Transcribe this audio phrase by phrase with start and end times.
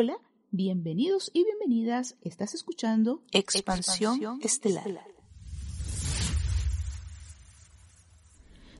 [0.00, 0.16] Hola,
[0.52, 2.14] bienvenidos y bienvenidas.
[2.22, 4.86] Estás escuchando Expansión, Estelar.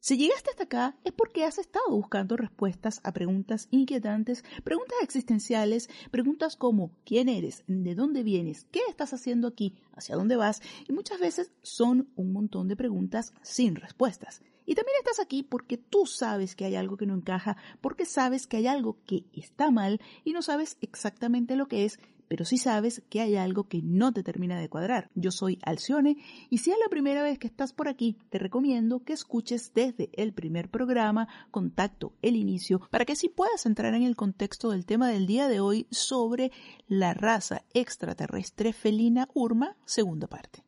[0.01, 5.91] Si llegaste hasta acá es porque has estado buscando respuestas a preguntas inquietantes, preguntas existenciales,
[6.12, 7.64] preguntas como ¿quién eres?
[7.67, 8.69] ¿De dónde vienes?
[8.70, 9.75] ¿Qué estás haciendo aquí?
[9.97, 10.62] ¿Hacia dónde vas?
[10.89, 14.41] Y muchas veces son un montón de preguntas sin respuestas.
[14.69, 18.47] Y también estás aquí porque tú sabes que hay algo que no encaja, porque sabes
[18.47, 22.58] que hay algo que está mal y no sabes exactamente lo que es, pero sí
[22.58, 25.08] sabes que hay algo que no te termina de cuadrar.
[25.14, 26.19] Yo soy Alcione
[26.50, 30.11] y si es la primera vez que estás por aquí, te recomiendo que escuches desde
[30.12, 34.84] el primer programa, Contacto, el inicio, para que así puedas entrar en el contexto del
[34.84, 36.52] tema del día de hoy sobre
[36.89, 40.67] la raza extraterrestre felina Urma, segunda parte.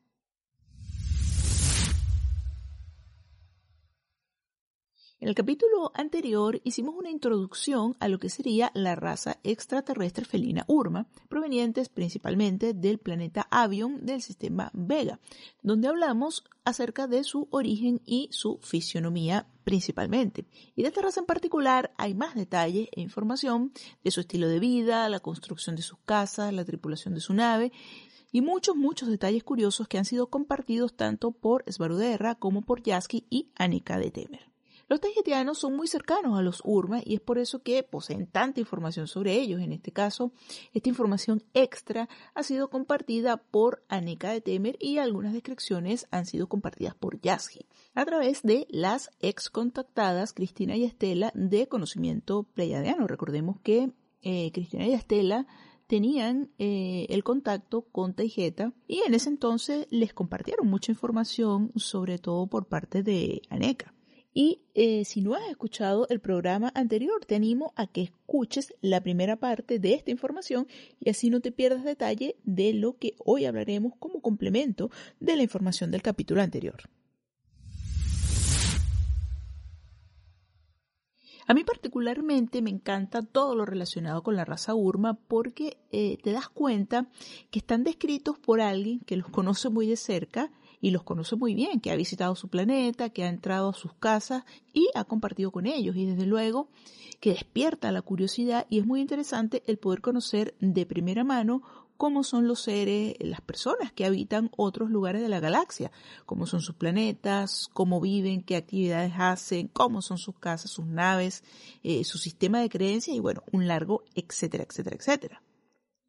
[5.22, 10.64] En el capítulo anterior hicimos una introducción a lo que sería la raza extraterrestre felina
[10.66, 15.20] Urma, provenientes principalmente del planeta Avion del sistema Vega,
[15.62, 20.46] donde hablamos acerca de su origen y su fisionomía principalmente.
[20.74, 24.58] Y de esta raza en particular hay más detalles e información de su estilo de
[24.58, 27.72] vida, la construcción de sus casas, la tripulación de su nave
[28.32, 33.27] y muchos, muchos detalles curiosos que han sido compartidos tanto por Svaruderra como por Yasky
[33.28, 34.50] y Anika de Temer.
[34.90, 38.58] Los tahitianos son muy cercanos a los Urma y es por eso que poseen tanta
[38.58, 39.61] información sobre ellos.
[39.61, 40.33] En este caso,
[40.73, 46.48] esta información extra ha sido compartida por Aneka de Temer y algunas descripciones han sido
[46.48, 53.07] compartidas por Yasgi a través de las ex contactadas Cristina y Estela de conocimiento pleiadiano.
[53.07, 55.46] Recordemos que eh, Cristina y Estela
[55.86, 62.18] tenían eh, el contacto con Taijeta y en ese entonces les compartieron mucha información, sobre
[62.18, 63.95] todo por parte de Aneka.
[64.33, 69.02] Y eh, si no has escuchado el programa anterior, te animo a que escuches la
[69.02, 70.68] primera parte de esta información
[71.01, 75.42] y así no te pierdas detalle de lo que hoy hablaremos como complemento de la
[75.42, 76.89] información del capítulo anterior.
[81.50, 86.30] A mí particularmente me encanta todo lo relacionado con la raza Urma porque eh, te
[86.30, 87.08] das cuenta
[87.50, 91.56] que están descritos por alguien que los conoce muy de cerca y los conoce muy
[91.56, 95.50] bien, que ha visitado su planeta, que ha entrado a sus casas y ha compartido
[95.50, 95.96] con ellos.
[95.96, 96.68] Y desde luego
[97.18, 101.62] que despierta la curiosidad y es muy interesante el poder conocer de primera mano
[102.00, 105.92] cómo son los seres, las personas que habitan otros lugares de la galaxia,
[106.24, 111.44] cómo son sus planetas, cómo viven, qué actividades hacen, cómo son sus casas, sus naves,
[111.83, 115.42] eh, su sistema de creencias y bueno, un largo etcétera, etcétera, etcétera.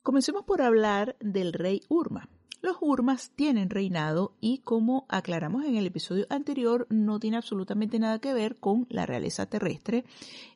[0.01, 2.29] Comencemos por hablar del rey Urma.
[2.61, 8.19] Los Urmas tienen reinado y como aclaramos en el episodio anterior no tiene absolutamente nada
[8.19, 10.05] que ver con la realeza terrestre.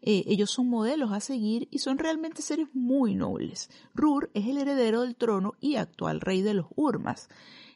[0.04, 3.72] Eh, ellos son modelos a seguir y son realmente seres muy nobles.
[3.96, 7.28] Rur es el heredero del trono y actual rey de los Urmas.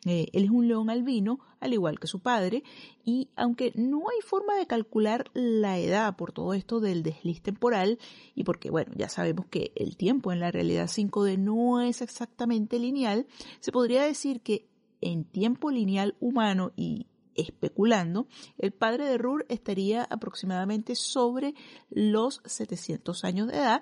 [0.05, 2.63] Eh, él es un león albino, al igual que su padre,
[3.03, 7.99] y aunque no hay forma de calcular la edad por todo esto del desliz temporal,
[8.33, 12.79] y porque, bueno, ya sabemos que el tiempo en la realidad 5D no es exactamente
[12.79, 13.27] lineal,
[13.59, 14.69] se podría decir que
[15.01, 18.27] en tiempo lineal humano y especulando,
[18.57, 21.55] el padre de Rur estaría aproximadamente sobre
[21.89, 23.81] los 700 años de edad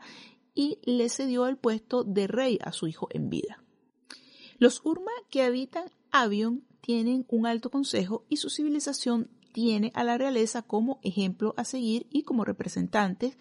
[0.53, 3.63] y le cedió el puesto de rey a su hijo en vida.
[4.59, 10.17] Los Urma que habitan Avion tienen un alto consejo y su civilización tiene a la
[10.17, 13.37] realeza como ejemplo a seguir y como representantes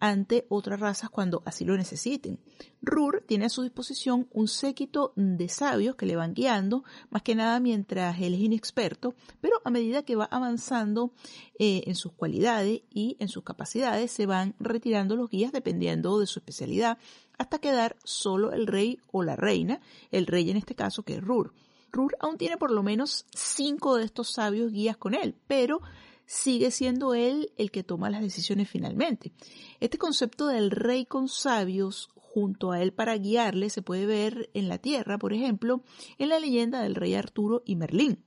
[0.00, 2.38] ante otras razas cuando así lo necesiten.
[2.80, 7.34] Rur tiene a su disposición un séquito de sabios que le van guiando, más que
[7.34, 11.12] nada mientras él es inexperto, pero a medida que va avanzando
[11.58, 16.26] eh, en sus cualidades y en sus capacidades, se van retirando los guías dependiendo de
[16.26, 16.98] su especialidad,
[17.36, 19.80] hasta quedar solo el rey o la reina,
[20.10, 21.52] el rey en este caso que es Rur.
[21.90, 25.80] Rur aún tiene por lo menos cinco de estos sabios guías con él, pero
[26.26, 29.32] sigue siendo él el que toma las decisiones finalmente.
[29.80, 34.68] Este concepto del rey con sabios junto a él para guiarle se puede ver en
[34.68, 35.82] la tierra, por ejemplo,
[36.18, 38.22] en la leyenda del rey Arturo y Merlín.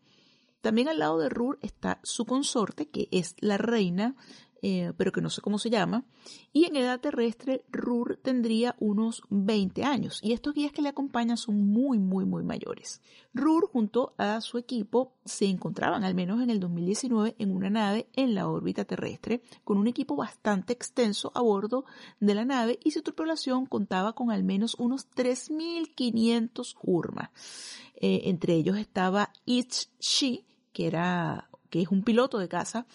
[0.61, 4.15] También al lado de Rur está su consorte, que es la reina
[4.61, 6.05] eh, pero que no sé cómo se llama,
[6.53, 11.37] y en edad terrestre Rur tendría unos 20 años, y estos guías que le acompañan
[11.37, 13.01] son muy, muy, muy mayores.
[13.33, 18.07] Rur junto a su equipo se encontraban al menos en el 2019 en una nave
[18.13, 21.85] en la órbita terrestre, con un equipo bastante extenso a bordo
[22.19, 27.31] de la nave y su tripulación contaba con al menos unos 3.500 Urma.
[27.95, 32.85] Eh, entre ellos estaba Ich Shi, que era que es un piloto de caza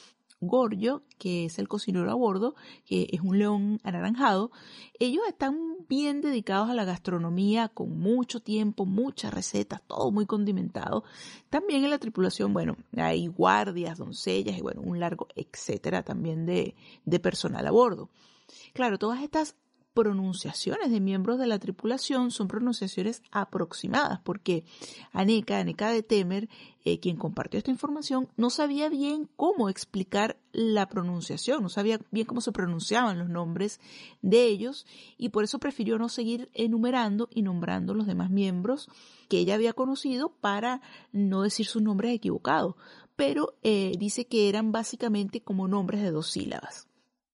[0.41, 2.55] Gorgio, que es el cocinero a bordo,
[2.85, 4.51] que es un león anaranjado,
[4.99, 11.05] ellos están bien dedicados a la gastronomía, con mucho tiempo, muchas recetas, todo muy condimentado.
[11.49, 16.75] También en la tripulación, bueno, hay guardias, doncellas y bueno, un largo etcétera también de,
[17.05, 18.11] de personal a bordo.
[18.73, 19.57] Claro, todas estas
[19.97, 24.63] pronunciaciones de miembros de la tripulación son pronunciaciones aproximadas, porque
[25.13, 26.51] Aneka, Aneka de Temer,
[26.85, 32.27] eh, quien compartió esta información, no sabía bien cómo explicar la pronunciación, no sabía bien
[32.27, 33.81] cómo se pronunciaban los nombres
[34.21, 38.91] de ellos y por eso prefirió no seguir enumerando y nombrando los demás miembros
[39.31, 42.75] que ella había conocido para no decir sus nombres equivocados,
[43.17, 46.87] pero eh, dice que eran básicamente como nombres de dos sílabas.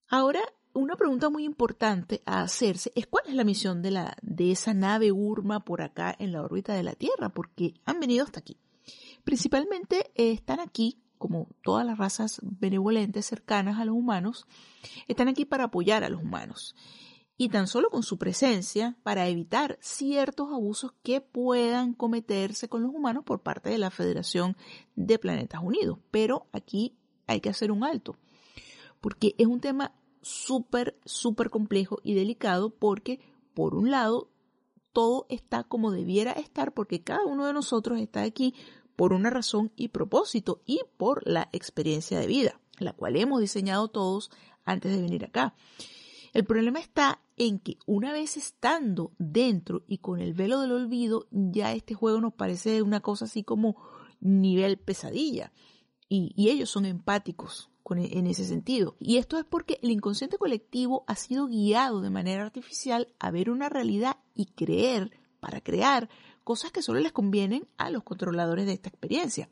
[0.08, 0.40] Ahora
[0.74, 4.74] una pregunta muy importante a hacerse es cuál es la misión de, la, de esa
[4.74, 8.56] nave Urma por acá en la órbita de la Tierra, porque han venido hasta aquí.
[9.24, 14.46] Principalmente eh, están aquí, como todas las razas benevolentes cercanas a los humanos,
[15.08, 16.74] están aquí para apoyar a los humanos.
[17.36, 22.94] Y tan solo con su presencia para evitar ciertos abusos que puedan cometerse con los
[22.94, 24.56] humanos por parte de la Federación
[24.96, 25.98] de Planetas Unidos.
[26.10, 26.96] Pero aquí
[27.26, 28.16] hay que hacer un alto,
[29.00, 33.20] porque es un tema súper, súper complejo y delicado porque,
[33.54, 34.30] por un lado,
[34.92, 38.54] todo está como debiera estar porque cada uno de nosotros está aquí
[38.96, 43.88] por una razón y propósito y por la experiencia de vida, la cual hemos diseñado
[43.88, 44.30] todos
[44.64, 45.54] antes de venir acá.
[46.32, 51.26] El problema está en que una vez estando dentro y con el velo del olvido,
[51.30, 53.76] ya este juego nos parece una cosa así como
[54.20, 55.52] nivel pesadilla.
[56.08, 58.96] Y, y ellos son empáticos en ese sentido.
[58.98, 63.50] Y esto es porque el inconsciente colectivo ha sido guiado de manera artificial a ver
[63.50, 66.08] una realidad y creer, para crear,
[66.44, 69.48] cosas que solo les convienen a los controladores de esta experiencia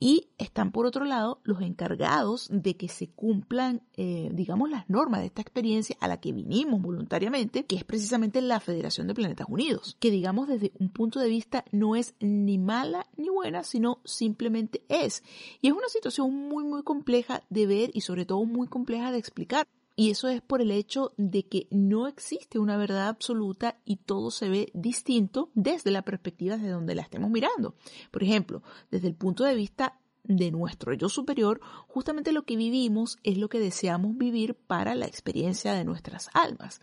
[0.00, 5.20] y están por otro lado los encargados de que se cumplan, eh, digamos, las normas
[5.20, 9.48] de esta experiencia a la que vinimos voluntariamente, que es precisamente la Federación de Planetas
[9.48, 14.00] Unidos, que digamos desde un punto de vista no es ni mala ni buena, sino
[14.04, 15.22] simplemente es.
[15.60, 19.18] Y es una situación muy, muy compleja de ver y sobre todo muy compleja de
[19.18, 19.66] explicar.
[20.00, 24.30] Y eso es por el hecho de que no existe una verdad absoluta y todo
[24.30, 27.74] se ve distinto desde la perspectiva de donde la estemos mirando.
[28.12, 28.62] Por ejemplo,
[28.92, 33.48] desde el punto de vista de nuestro yo superior, justamente lo que vivimos es lo
[33.48, 36.80] que deseamos vivir para la experiencia de nuestras almas.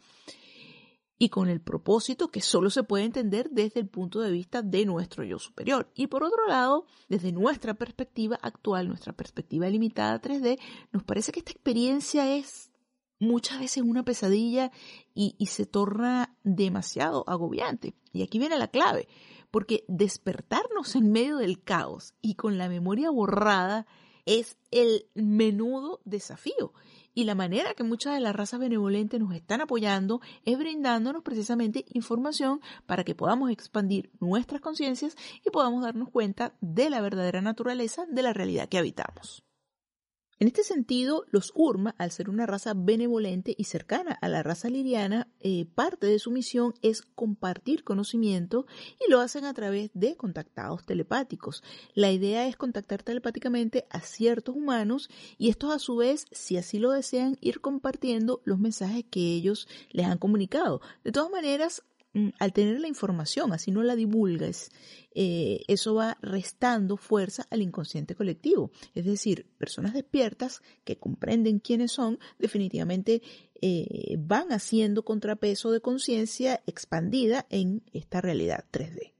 [1.18, 4.86] Y con el propósito que solo se puede entender desde el punto de vista de
[4.86, 5.90] nuestro yo superior.
[5.96, 10.60] Y por otro lado, desde nuestra perspectiva actual, nuestra perspectiva limitada 3D,
[10.92, 12.75] nos parece que esta experiencia es
[13.20, 14.72] muchas veces una pesadilla
[15.14, 17.94] y, se torna demasiado agobiante.
[18.12, 19.08] Y aquí viene la clave,
[19.52, 23.86] porque despertarnos en medio del caos y con la memoria borrada
[24.26, 26.74] es el menudo desafío.
[27.14, 31.86] Y la manera que muchas de las razas benevolentes nos están apoyando es brindándonos precisamente
[31.94, 38.06] información para que podamos expandir nuestras conciencias y podamos darnos cuenta de la verdadera naturaleza
[38.10, 39.45] de la realidad que habitamos.
[40.38, 44.70] En este sentido, los Urma, al ser una raza benevolente y cercana a la raza
[44.70, 48.66] liriana, eh, parte de su misión es compartir conocimiento
[49.00, 51.64] y lo hacen a través de contactados telepáticos.
[51.94, 56.80] La idea es contactar telepáticamente a ciertos humanos y estos a su vez, si así
[56.80, 60.82] lo desean, ir compartiendo los mensajes que ellos les han comunicado.
[61.06, 61.82] De todas maneras,
[62.40, 64.72] al tener la información, así no la divulgues,
[65.14, 68.72] eh, eso va restando fuerza al inconsciente colectivo.
[68.94, 73.22] Es decir, personas despiertas que comprenden quiénes son, definitivamente
[73.62, 79.15] eh, van haciendo contrapeso de conciencia expandida en esta realidad 3D.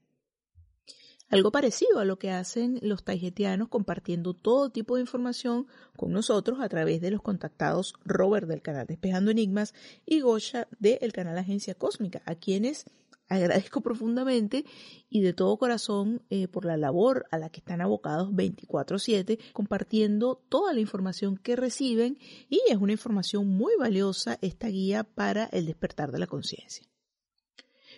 [1.28, 5.66] Algo parecido a lo que hacen los taijetianos compartiendo todo tipo de información
[5.96, 11.12] con nosotros a través de los contactados Robert del canal Despejando Enigmas y Gosha del
[11.12, 12.84] canal Agencia Cósmica, a quienes
[13.28, 14.64] agradezco profundamente
[15.10, 20.40] y de todo corazón eh, por la labor a la que están abocados 24/7 compartiendo
[20.48, 22.18] toda la información que reciben
[22.48, 26.86] y es una información muy valiosa esta guía para el despertar de la conciencia.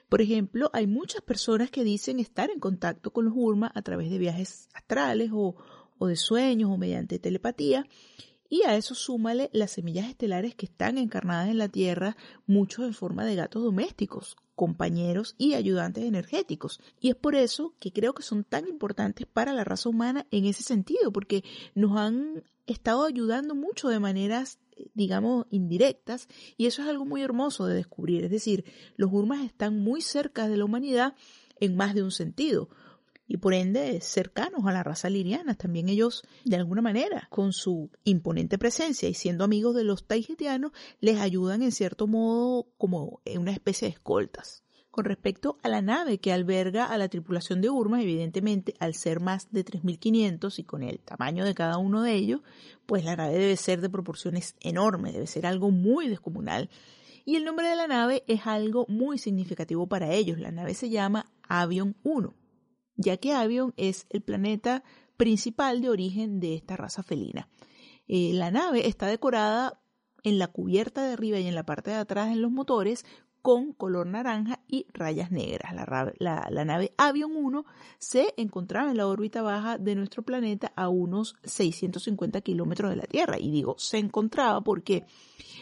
[0.09, 4.11] Por ejemplo, hay muchas personas que dicen estar en contacto con los Urma a través
[4.11, 5.57] de viajes astrales o,
[5.99, 7.87] o de sueños o mediante telepatía
[8.51, 12.95] y a eso súmale las semillas estelares que están encarnadas en la Tierra, muchos en
[12.95, 16.81] forma de gatos domésticos, compañeros y ayudantes energéticos.
[16.99, 20.47] Y es por eso que creo que son tan importantes para la raza humana en
[20.47, 24.59] ese sentido, porque nos han estado ayudando mucho de maneras
[24.95, 28.25] digamos, indirectas, y eso es algo muy hermoso de descubrir.
[28.25, 28.65] Es decir,
[28.97, 31.15] los Urmas están muy cerca de la humanidad
[31.61, 32.69] en más de un sentido
[33.29, 35.55] y por ende cercanos a la raza liriana.
[35.55, 40.73] También ellos, de alguna manera, con su imponente presencia y siendo amigos de los taijetianos,
[41.01, 44.65] les ayudan en cierto modo como una especie de escoltas.
[44.91, 49.21] Con respecto a la nave que alberga a la tripulación de Urma, evidentemente, al ser
[49.21, 52.41] más de 3.500 y con el tamaño de cada uno de ellos,
[52.87, 56.71] pues la nave debe ser de proporciones enormes, debe ser algo muy descomunal.
[57.25, 60.39] Y el nombre de la nave es algo muy significativo para ellos.
[60.39, 62.35] La nave se llama Avion 1
[62.99, 64.83] ya que Avion es el planeta
[65.17, 67.49] principal de origen de esta raza felina.
[68.09, 69.81] Eh, la nave está decorada
[70.25, 73.07] en la cubierta de arriba y en la parte de atrás en los motores
[73.49, 75.73] con color naranja y rayas negras.
[76.19, 77.65] La, nave Avion 1
[77.99, 83.07] se encontraba en la órbita baja de nuestro planeta a unos 650 kilómetros de la
[83.07, 83.39] Tierra.
[83.39, 85.07] Y digo, se encontraba porque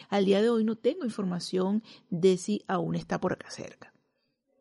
[0.09, 3.93] al día de hoy no tengo información de si aún está por acá cerca.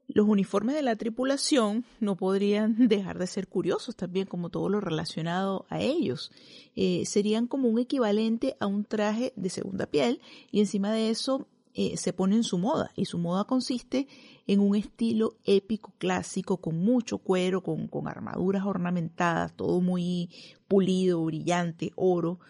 [0.06, 4.80] Los uniformes de la tripulación no podrían dejar de ser curiosos también, como todo lo
[4.80, 6.30] relacionado a ellos.
[6.76, 10.20] Eh, serían como un equivalente a un traje de segunda piel
[10.52, 14.08] y encima de eso eh, se pone en su moda y su moda consiste
[14.46, 20.30] en un estilo épico clásico con mucho cuero, con, con armaduras ornamentadas, todo muy
[20.68, 22.40] pulido, brillante, oro.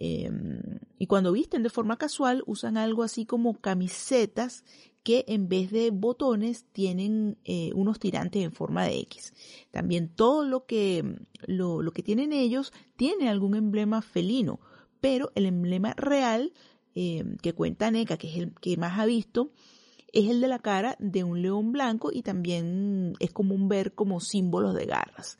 [0.00, 4.64] Em, y cuando visten de forma casual usan algo así como camisetas
[5.04, 9.32] que en vez de botones tienen eh, unos tirantes en forma de X.
[9.70, 14.58] También todo lo que, lo, que tienen ellos tiene algún emblema felino,
[15.00, 16.52] pero el emblema real
[16.94, 19.50] eh, que cuenta NECA, que es el que más ha visto,
[20.12, 24.20] es el de la cara de un león blanco y también es común ver como
[24.20, 25.38] símbolos de garras.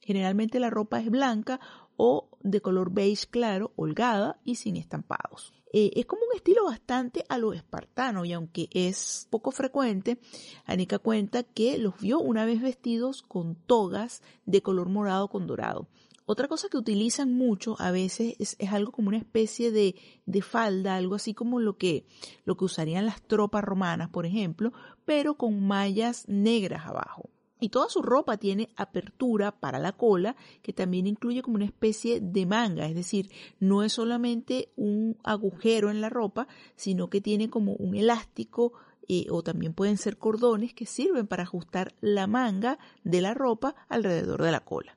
[0.00, 1.60] Generalmente la ropa es blanca
[1.96, 5.52] o de color beige claro, holgada y sin estampados.
[5.72, 10.18] Eh, es como un estilo bastante a lo espartano y aunque es poco frecuente,
[10.64, 15.88] Anika cuenta que los vio una vez vestidos con togas de color morado con dorado.
[16.28, 19.94] Otra cosa que utilizan mucho a veces es, algo como una especie de,
[20.26, 22.04] de, falda, algo así como lo que,
[22.44, 24.72] lo que usarían las tropas romanas, por ejemplo,
[25.04, 27.30] pero con mallas negras abajo.
[27.60, 32.20] Y toda su ropa tiene apertura para la cola, que también incluye como una especie
[32.20, 33.30] de manga, es decir,
[33.60, 38.72] no es solamente un agujero en la ropa, sino que tiene como un elástico
[39.08, 43.76] eh, o también pueden ser cordones que sirven para ajustar la manga de la ropa
[43.88, 44.95] alrededor de la cola.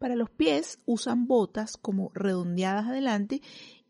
[0.00, 3.42] Para los pies usan botas como redondeadas adelante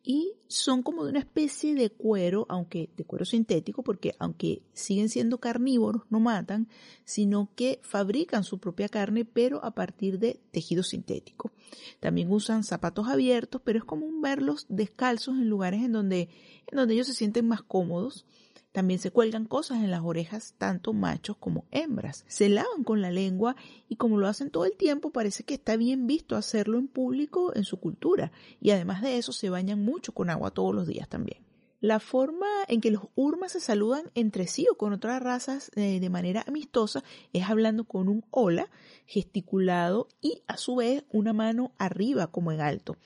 [0.02, 5.08] y son como de una especie de cuero, aunque de cuero sintético, porque aunque siguen
[5.08, 6.66] siendo carnívoros, no matan,
[7.04, 11.52] sino que fabrican su propia carne, pero a partir de tejido sintético.
[12.00, 16.28] También usan zapatos abiertos, pero es común verlos descalzos en lugares en donde,
[16.66, 18.26] en donde ellos se sienten más cómodos.
[18.72, 22.24] También se cuelgan cosas en las orejas, tanto machos como hembras.
[22.28, 23.56] Se lavan con la lengua
[23.88, 27.52] y como lo hacen todo el tiempo, parece que está bien visto hacerlo en público
[27.56, 28.30] en su cultura.
[28.60, 31.49] Y además de eso, se bañan mucho con agua todos los días también.
[31.80, 35.98] La forma en que los urmas se saludan entre sí o con otras razas eh,
[35.98, 38.68] de manera amistosa es hablando con un hola,
[39.06, 42.98] gesticulado y a su vez una mano arriba como en alto.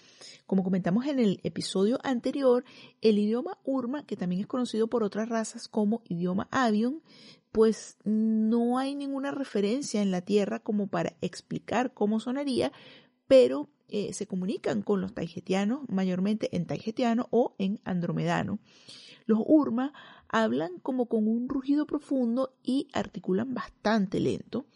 [0.46, 2.64] Como comentamos en el episodio anterior,
[3.00, 7.00] el idioma urma, que también es conocido por otras razas como idioma avion,
[7.52, 12.72] pues no hay ninguna referencia en la Tierra como para explicar cómo sonaría,
[13.34, 18.60] pero eh, se comunican con los taijetianos, mayormente en taijetiano o en andromedano.
[19.26, 19.92] Los urma
[20.28, 24.66] hablan como con un rugido profundo y articulan bastante lento.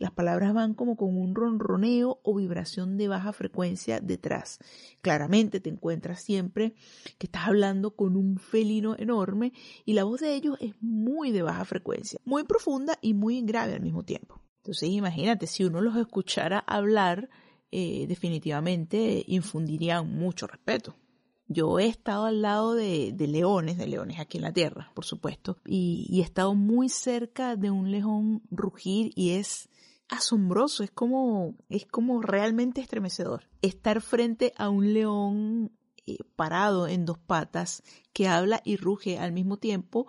[0.00, 4.58] Las palabras van como con un ronroneo o vibración de baja frecuencia detrás.
[5.00, 6.74] Claramente te encuentras siempre
[7.18, 9.52] que estás hablando con un felino enorme
[9.84, 13.74] y la voz de ellos es muy de baja frecuencia, muy profunda y muy grave
[13.74, 14.40] al mismo tiempo.
[14.64, 17.30] Entonces imagínate, si uno los escuchara hablar,
[17.70, 20.96] eh, definitivamente infundirían mucho respeto.
[21.48, 25.56] Yo he estado al lado de, leones, de leones aquí en la tierra, por supuesto,
[25.64, 29.70] y, he estado muy cerca de un león rugir y es
[30.10, 33.48] asombroso, es como, es como realmente estremecedor.
[33.62, 35.72] Estar frente a un león
[36.06, 37.82] eh, parado en dos patas
[38.12, 40.06] que habla y ruge al mismo tiempo,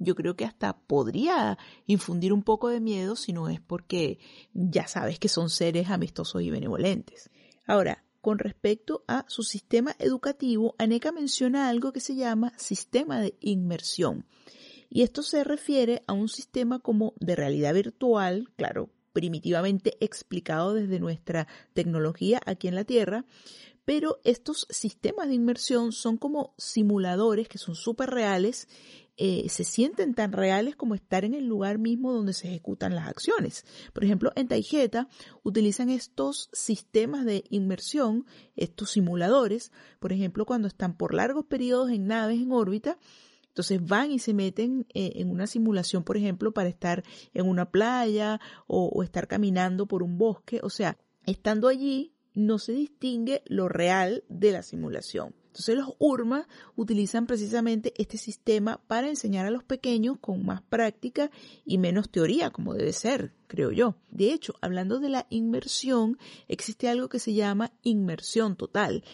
[0.00, 4.18] yo creo que hasta podría infundir un poco de miedo si no es porque
[4.52, 7.30] ya sabes que son seres amistosos y benevolentes.
[7.66, 13.36] Ahora, con respecto a su sistema educativo, ANECA menciona algo que se llama sistema de
[13.40, 14.26] inmersión.
[14.88, 20.98] Y esto se refiere a un sistema como de realidad virtual, claro, primitivamente explicado desde
[20.98, 23.24] nuestra tecnología aquí en la Tierra,
[23.84, 28.68] pero estos sistemas de inmersión son como simuladores que son súper reales
[29.16, 33.08] eh, se sienten tan reales como estar en el lugar mismo donde se ejecutan las
[33.08, 33.64] acciones.
[33.92, 35.08] Por ejemplo, en Taijeta
[35.42, 38.26] utilizan estos sistemas de inmersión,
[38.56, 42.98] estos simuladores, por ejemplo, cuando están por largos periodos en naves en órbita,
[43.48, 47.02] entonces van y se meten eh, en una simulación, por ejemplo, para estar
[47.34, 50.60] en una playa o estar caminando por un bosque.
[50.62, 55.34] O sea, estando allí no se distingue lo real de la simulación.
[55.60, 61.30] Entonces los URMA utilizan precisamente este sistema para enseñar a los pequeños con más práctica
[61.66, 63.94] y menos teoría, como debe ser, creo yo.
[64.10, 66.16] De hecho, hablando de la inmersión,
[66.48, 69.04] existe algo que se llama inmersión total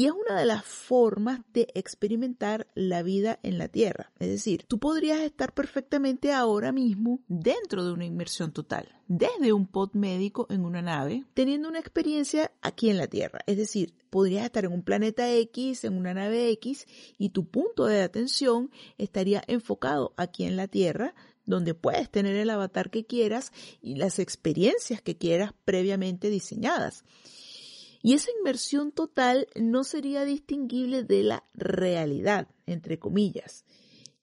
[0.00, 4.10] y es una de las formas de experimentar la vida en la Tierra.
[4.18, 9.66] Es decir, tú podrías estar perfectamente ahora mismo dentro de una inmersión total, desde un
[9.66, 13.40] pod médico en una nave, teniendo una experiencia aquí en la Tierra.
[13.46, 16.86] Es decir, podrías estar en un planeta X, en una nave X,
[17.18, 21.14] y tu punto de atención estaría enfocado aquí en la Tierra,
[21.44, 23.52] donde puedes tener el avatar que quieras
[23.82, 27.04] y las experiencias que quieras previamente diseñadas.
[28.02, 33.64] Y esa inmersión total no sería distinguible de la realidad, entre comillas.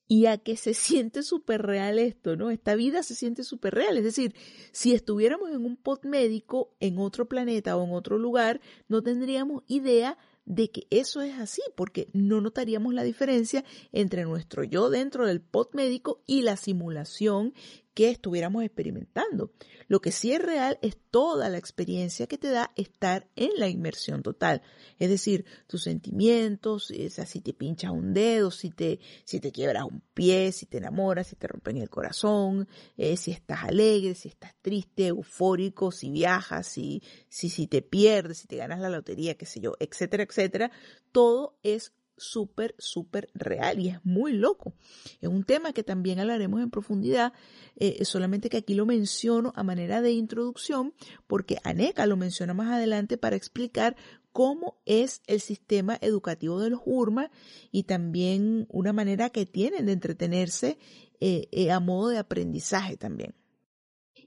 [0.07, 2.50] Y a que se siente súper real esto, ¿no?
[2.50, 3.98] Esta vida se siente súper real.
[3.98, 4.34] Es decir,
[4.72, 9.63] si estuviéramos en un pod médico en otro planeta o en otro lugar, no tendríamos
[9.67, 15.27] idea de que eso es así, porque no notaríamos la diferencia entre nuestro yo dentro
[15.27, 17.53] del pod médico y la simulación
[17.98, 19.53] que estuviéramos experimentando.
[19.88, 23.70] Lo que sí es real es toda la experiencia que te da estar en la
[23.70, 24.62] inmersión total.
[25.00, 30.03] Es decir, tus sentimientos, si te pinchas un dedo, si te, si te quiebras un
[30.14, 34.53] pie, si te enamoras, si te rompen el corazón, eh, si estás alegre, si estás
[34.62, 39.48] triste, eufórico, si viajas, si, si, si te pierdes, si te ganas la lotería, qué
[39.48, 40.70] sé yo, etcétera, etcétera.
[41.12, 44.74] Todo es súper, súper real y es muy loco.
[45.22, 47.34] Es un tema que también hablaremos en profundidad,
[47.75, 50.94] eh, solamente que aquí lo menciono a manera de introducción
[51.27, 53.96] porque Aneca lo menciona más adelante para explicar
[54.32, 57.32] cómo es el sistema educativo de los URMA
[57.72, 60.77] y también una manera que tienen de entretenerse
[61.20, 63.34] eh, eh, a modo de aprendizaje también.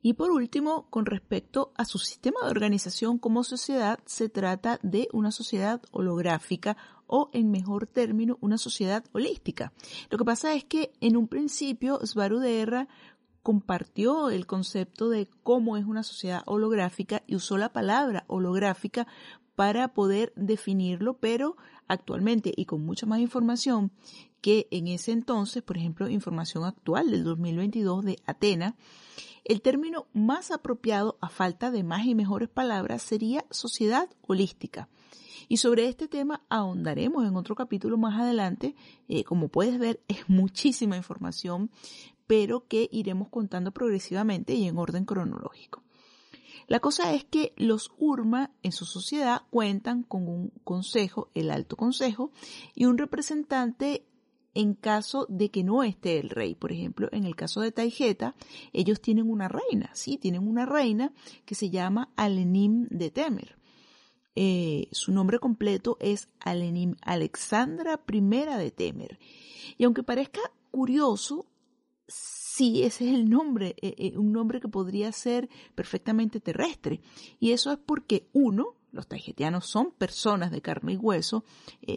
[0.02, 5.08] Y por último, con respecto a su sistema de organización como sociedad, se trata de
[5.12, 9.72] una sociedad holográfica o, en mejor término, una sociedad holística.
[10.08, 12.88] Lo que pasa es que en un principio Svarudera
[13.42, 19.06] compartió el concepto de cómo es una sociedad holográfica y usó la palabra holográfica
[19.54, 21.56] para poder definirlo, pero
[21.88, 23.90] actualmente y con mucha más información
[24.40, 28.76] que en ese entonces, por ejemplo, información actual del 2022 de Atena,
[29.44, 34.88] el término más apropiado, a falta de más y mejores palabras, sería sociedad holística.
[35.48, 38.76] Y sobre este tema ahondaremos en otro capítulo más adelante.
[39.09, 41.70] Eh, como puedes ver, es muchísima información,
[42.26, 45.83] pero que iremos contando progresivamente y en orden cronológico.
[46.68, 51.76] La cosa es que los URMA en su sociedad cuentan con un consejo, el alto
[51.76, 52.31] consejo,
[52.76, 54.07] y un representante
[54.54, 56.54] en caso de que no esté el rey.
[56.54, 58.34] Por ejemplo, en el caso de Taijeta,
[58.72, 61.12] ellos tienen una reina, sí, tienen una reina
[61.44, 63.60] que se llama Alenim de Temer.
[64.36, 69.18] Eh, su nombre completo es Alenim Alexandra I de Temer.
[69.76, 71.46] Y aunque parezca curioso,
[72.06, 77.00] sí, ese es el nombre, eh, eh, un nombre que podría ser perfectamente terrestre.
[77.38, 81.44] Y eso es porque uno, los taijetianos son personas de carne y hueso,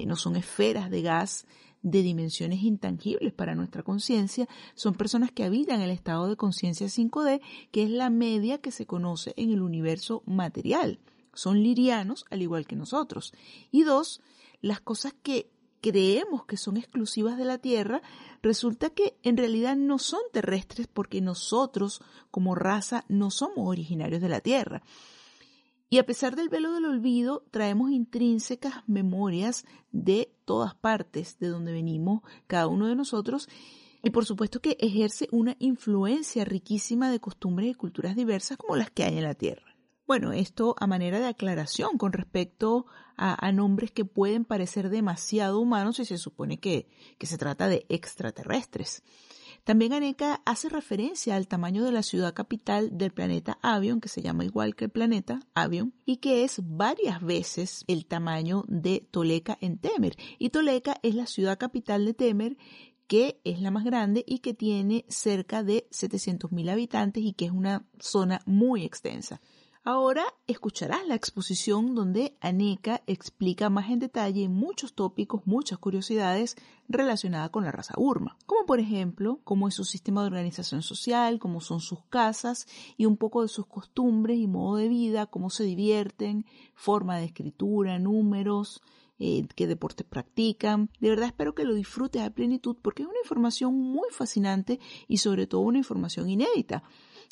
[0.06, 1.48] no son esferas de gas
[1.84, 7.42] de dimensiones intangibles para nuestra conciencia, son personas que habitan el estado de conciencia 5D,
[7.72, 11.00] que es la media que se conoce en el universo material.
[11.34, 13.34] Son lirianos al igual que nosotros.
[13.72, 14.22] Y dos,
[14.62, 18.02] las cosas que creemos que son exclusivas de la Tierra,
[18.42, 24.30] resulta que en realidad no son terrestres porque nosotros como raza no somos originarios de
[24.30, 24.82] la Tierra.
[25.90, 31.72] Y a pesar del velo del olvido, traemos intrínsecas memorias de todas partes de donde
[31.72, 33.50] venimos cada uno de nosotros
[34.04, 38.92] y por supuesto que ejerce una influencia riquísima de costumbres y culturas diversas como las
[38.92, 39.74] que hay en la Tierra.
[40.06, 46.00] Bueno, esto a manera de aclaración con respecto a, nombres que pueden parecer demasiado humanos
[46.00, 49.04] y se supone que, que se trata de extraterrestres.
[49.64, 54.22] También Aneca hace referencia al tamaño de la ciudad capital del planeta Avion, que se
[54.22, 59.58] llama igual que el planeta Avion, y que es varias veces el tamaño de Toleca
[59.62, 60.18] en Temer.
[60.38, 62.58] Y Toleca es la ciudad capital de Temer
[63.08, 67.52] que es la más grande y que tiene cerca de 700.000 habitantes y que es
[67.52, 69.42] una zona muy extensa.
[69.86, 76.56] Ahora escucharás la exposición donde Aneka explica más en detalle muchos tópicos, muchas curiosidades
[76.88, 81.38] relacionadas con la raza Urma, como por ejemplo cómo es su sistema de organización social,
[81.38, 82.66] cómo son sus casas
[82.96, 87.26] y un poco de sus costumbres y modo de vida, cómo se divierten, forma de
[87.26, 88.82] escritura, números,
[89.20, 90.92] eh, qué deportes practican.
[91.02, 95.18] De verdad espero que lo disfrutes a plenitud porque es una información muy fascinante y
[95.18, 96.84] sobre todo una información inédita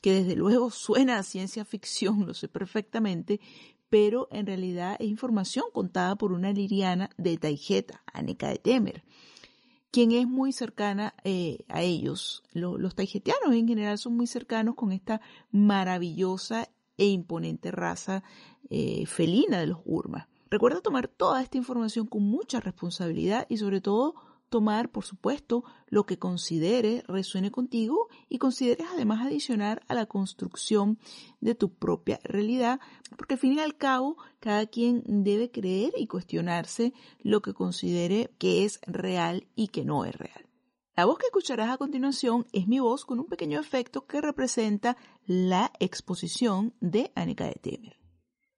[0.01, 3.39] que desde luego suena a ciencia ficción, lo sé perfectamente,
[3.89, 9.03] pero en realidad es información contada por una liriana de Taijeta, Aneca de Temer,
[9.91, 12.43] quien es muy cercana eh, a ellos.
[12.53, 18.23] los taijetianos en general son muy cercanos con esta maravillosa e imponente raza
[18.69, 20.27] eh, felina de los Urmas.
[20.49, 24.15] Recuerda tomar toda esta información con mucha responsabilidad y sobre todo
[24.51, 30.99] tomar, por supuesto, lo que considere resuene contigo y consideres además adicionar a la construcción
[31.39, 32.79] de tu propia realidad,
[33.17, 38.35] porque al fin y al cabo cada quien debe creer y cuestionarse lo que considere
[38.37, 40.45] que es real y que no es real.
[40.97, 44.97] La voz que escucharás a continuación es mi voz con un pequeño efecto que representa
[45.25, 48.00] la exposición de Anika de Temer.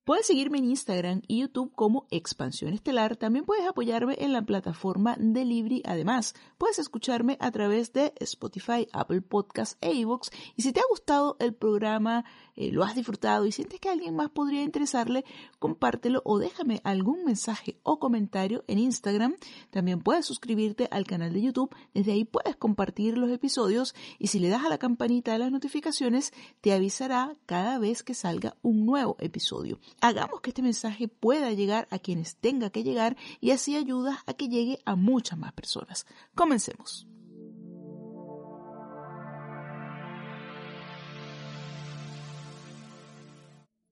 [0.05, 3.15] Puedes seguirme en Instagram y YouTube como Expansión Estelar.
[3.15, 5.81] También puedes apoyarme en la plataforma de Libri.
[5.85, 10.29] Además, puedes escucharme a través de Spotify, Apple Podcasts e iVoox.
[10.57, 14.15] Y si te ha gustado el programa, eh, lo has disfrutado y sientes que alguien
[14.15, 15.25] más podría interesarle,
[15.59, 19.35] compártelo o déjame algún mensaje o comentario en Instagram.
[19.71, 21.75] También puedes suscribirte al canal de YouTube.
[21.93, 25.51] Desde ahí puedes compartir los episodios y si le das a la campanita de las
[25.51, 29.79] notificaciones, te avisará cada vez que salga un nuevo episodio.
[30.01, 34.33] Hagamos que este mensaje pueda llegar a quienes tenga que llegar y así ayuda a
[34.33, 36.05] que llegue a muchas más personas.
[36.35, 37.07] Comencemos.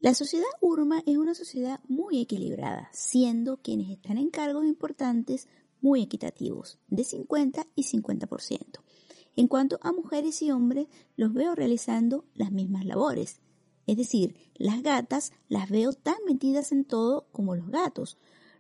[0.02, 5.48] La sociedad Urma es una sociedad muy equilibrada, siendo quienes están en cargos importantes
[5.80, 8.80] muy equitativos, de 50 y 50%.
[9.36, 10.88] En cuanto a mujeres y hombres,
[11.18, 13.42] los veo realizando las mismas labores,
[13.86, 18.18] es decir, las gatas las veo tan metidas en todo como los gatos.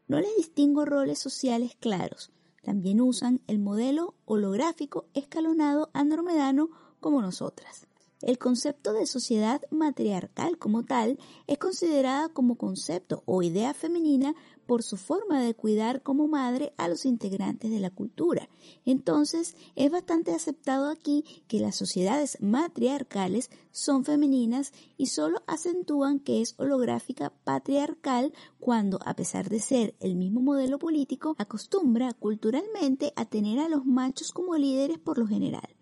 [0.07, 2.29] No les distingo roles sociales claros.
[2.61, 7.87] También usan el modelo holográfico escalonado andromedano como nosotras.
[8.21, 14.35] El concepto de sociedad matriarcal como tal es considerada como concepto o idea femenina
[14.67, 18.47] por su forma de cuidar como madre a los integrantes de la cultura.
[18.85, 26.41] Entonces, es bastante aceptado aquí que las sociedades matriarcales son femeninas y solo acentúan que
[26.41, 33.25] es holográfica patriarcal cuando, a pesar de ser el mismo modelo político, acostumbra culturalmente a
[33.25, 35.75] tener a los machos como líderes por lo general.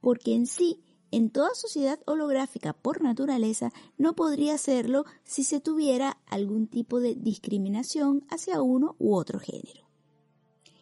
[0.00, 6.18] Porque en sí, en toda sociedad holográfica por naturaleza no podría serlo si se tuviera
[6.26, 9.88] algún tipo de discriminación hacia uno u otro género.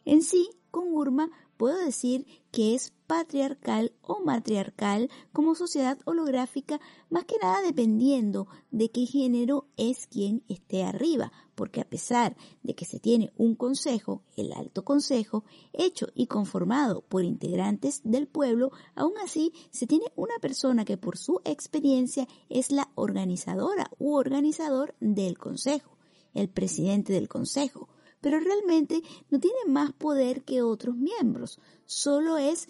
[0.05, 7.25] En sí, con Urma puedo decir que es patriarcal o matriarcal como sociedad holográfica, más
[7.25, 12.85] que nada dependiendo de qué género es quien esté arriba, porque a pesar de que
[12.85, 19.13] se tiene un consejo, el alto consejo, hecho y conformado por integrantes del pueblo, aún
[19.23, 25.39] así se tiene una persona que por su experiencia es la organizadora u organizador del
[25.39, 25.97] consejo,
[26.35, 27.89] el presidente del consejo,
[28.27, 32.67] pero realmente no tiene más poder que otros miembros, solo es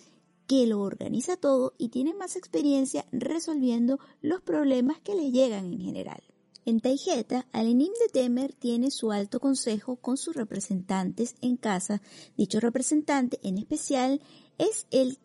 [0.47, 5.81] que lo organiza todo y tiene más experiencia resolviendo los problemas que le llegan en
[5.81, 6.23] general.
[6.66, 12.03] En Taijeta, Alenim de Temer tiene su alto consejo con sus representantes en casa.
[12.37, 14.21] Dicho representante en especial
[14.59, 15.19] es el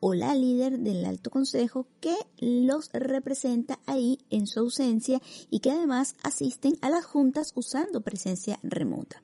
[0.00, 5.70] o la líder del alto consejo que los representa ahí en su ausencia y que
[5.70, 9.22] además asisten a las juntas usando presencia remota.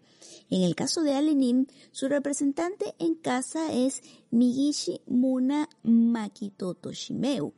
[0.51, 7.55] En el caso de Alenim, su representante en casa es Migishi Muna Makitoto Shimeu.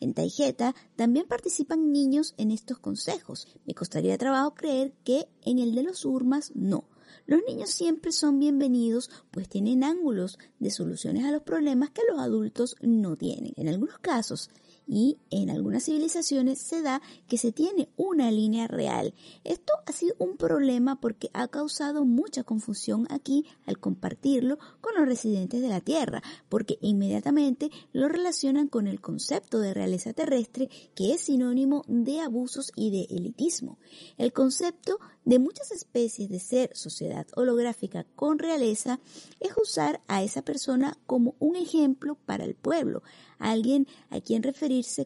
[0.00, 3.46] En Taijeta también participan niños en estos consejos.
[3.66, 6.84] Me costaría trabajo creer que en el de los Urmas no.
[7.26, 12.18] Los niños siempre son bienvenidos, pues tienen ángulos de soluciones a los problemas que los
[12.18, 13.52] adultos no tienen.
[13.56, 14.50] En algunos casos,
[14.90, 19.14] y en algunas civilizaciones se da que se tiene una línea real.
[19.44, 25.06] Esto ha sido un problema porque ha causado mucha confusión aquí al compartirlo con los
[25.06, 31.14] residentes de la Tierra, porque inmediatamente lo relacionan con el concepto de realeza terrestre que
[31.14, 33.78] es sinónimo de abusos y de elitismo.
[34.18, 38.98] El concepto de muchas especies de ser sociedad holográfica con realeza
[39.38, 43.02] es usar a esa persona como un ejemplo para el pueblo,
[43.38, 44.42] alguien a quien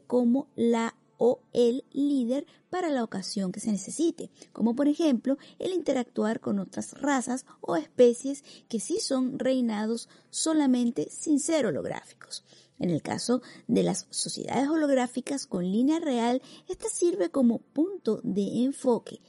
[0.06, 5.72] como la o el líder para la ocasión que se necesite, como por ejemplo el
[5.72, 12.44] interactuar con otras razas o especies que sí son reinados solamente sin ser holográficos.
[12.80, 18.64] En el caso de las sociedades holográficas con línea real, esta sirve como punto de
[18.64, 19.20] enfoque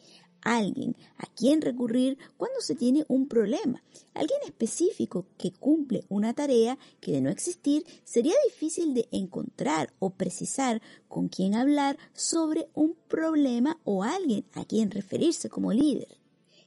[0.45, 6.77] alguien a quien recurrir cuando se tiene un problema, alguien específico que cumple una tarea
[7.01, 12.95] que de no existir sería difícil de encontrar o precisar con quién hablar sobre un
[13.09, 16.17] problema o alguien a quien referirse como líder.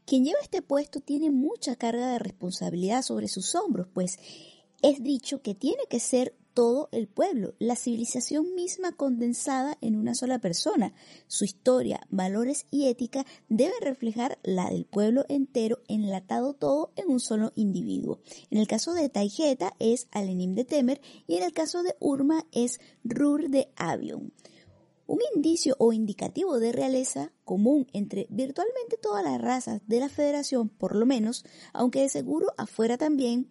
[0.05, 4.19] Quien lleva este puesto tiene mucha carga de responsabilidad sobre sus hombros, pues
[4.83, 10.17] es dicho que tiene que ser todo el pueblo, la civilización misma condensada en una
[10.17, 10.93] sola persona.
[11.29, 17.21] Su historia, valores y ética deben reflejar la del pueblo entero, enlatado todo en un
[17.21, 18.19] solo individuo.
[18.51, 22.45] En el caso de Taigeta es Alenim de Temer y en el caso de Urma
[22.51, 24.33] es Rur de Avion.
[25.07, 30.71] Un indicio o indicativo de realeza común entre virtualmente todas las razas de la federación,
[30.71, 33.49] por lo menos, aunque de seguro afuera también,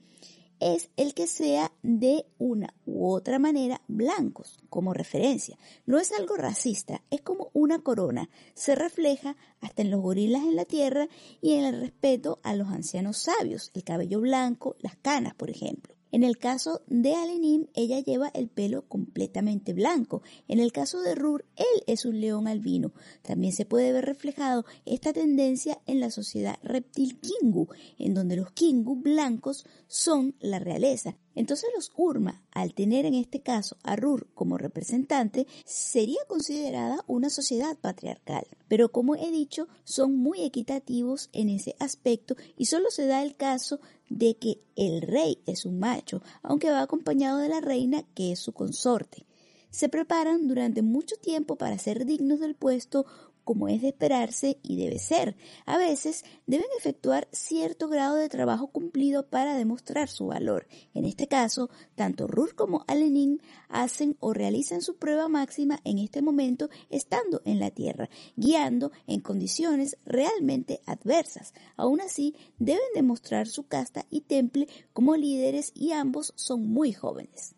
[0.60, 5.58] es el que sea de una u otra manera blancos como referencia.
[5.86, 8.30] No es algo racista, es como una corona.
[8.54, 11.08] Se refleja hasta en los gorilas en la tierra
[11.42, 15.97] y en el respeto a los ancianos sabios, el cabello blanco, las canas, por ejemplo.
[16.12, 20.22] En el caso de Alenim, ella lleva el pelo completamente blanco.
[20.48, 22.94] En el caso de Rur, él es un león albino.
[23.22, 27.68] También se puede ver reflejado esta tendencia en la sociedad reptil Kingu,
[28.00, 33.42] en donde los Kingu blancos son la realeza entonces los Urma, al tener en este
[33.42, 38.48] caso a Rur como representante, sería considerada una sociedad patriarcal.
[38.68, 43.36] Pero como he dicho, son muy equitativos en ese aspecto y solo se da el
[43.36, 48.32] caso de que el rey es un macho, aunque va acompañado de la reina que
[48.32, 49.26] es su consorte.
[49.70, 53.06] Se preparan durante mucho tiempo para ser dignos del puesto
[53.48, 55.38] como es de esperarse y debe ser.
[55.66, 60.68] A veces deben efectuar cierto grado de trabajo cumplido para demostrar su valor.
[60.94, 66.22] En este caso, tanto Rur como Alenin hacen o realizan su prueba máxima en este
[66.22, 71.54] momento estando en la Tierra, guiando en condiciones realmente adversas.
[71.78, 77.57] Aún así, deben demostrar su casta y temple como líderes y ambos son muy jóvenes.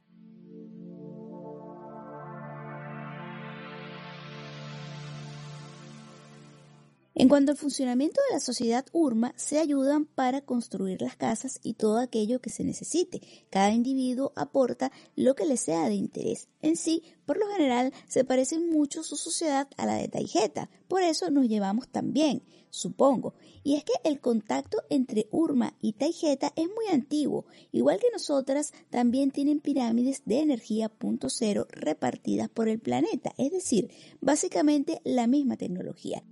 [7.20, 11.74] En cuanto al funcionamiento de la sociedad URMA, se ayudan para construir las casas y
[11.74, 13.22] todo aquello que se necesite.
[13.50, 16.48] Cada individuo aporta lo que le sea de interés.
[16.62, 21.02] En sí, por lo general, se parece mucho su sociedad a la de Taijeta, por
[21.02, 23.34] eso nos llevamos tan bien, supongo.
[23.66, 28.72] Y es que el contacto entre Urma y Taijeta es muy antiguo, igual que nosotras,
[28.90, 35.28] también tienen pirámides de energía punto cero repartidas por el planeta, es decir, básicamente la
[35.28, 36.24] misma tecnología.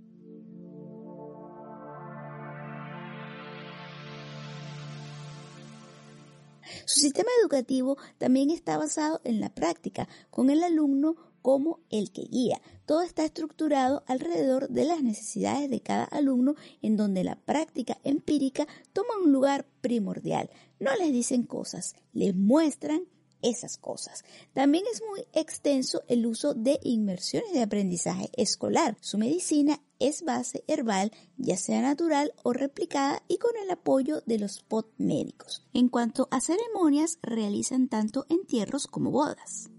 [6.98, 12.22] Su sistema educativo también está basado en la práctica, con el alumno como el que
[12.22, 12.60] guía.
[12.86, 18.66] Todo está estructurado alrededor de las necesidades de cada alumno en donde la práctica empírica
[18.92, 20.50] toma un lugar primordial.
[20.80, 23.02] No les dicen cosas, les muestran
[23.42, 24.24] esas cosas.
[24.52, 28.96] También es muy extenso el uso de inmersiones de aprendizaje escolar.
[29.00, 34.38] Su medicina es base herbal, ya sea natural o replicada y con el apoyo de
[34.38, 35.66] los pot médicos.
[35.72, 39.70] En cuanto a ceremonias, realizan tanto entierros como bodas.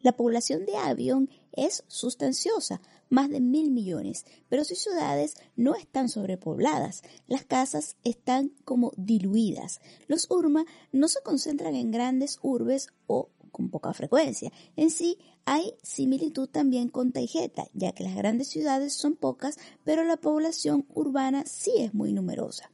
[0.00, 6.08] La población de Avion es sustanciosa, más de mil millones, pero sus ciudades no están
[6.08, 9.80] sobrepobladas, las casas están como diluidas.
[10.06, 14.52] Los Urma no se concentran en grandes urbes o con poca frecuencia.
[14.76, 20.04] En sí, hay similitud también con Taijeta, ya que las grandes ciudades son pocas, pero
[20.04, 22.70] la población urbana sí es muy numerosa.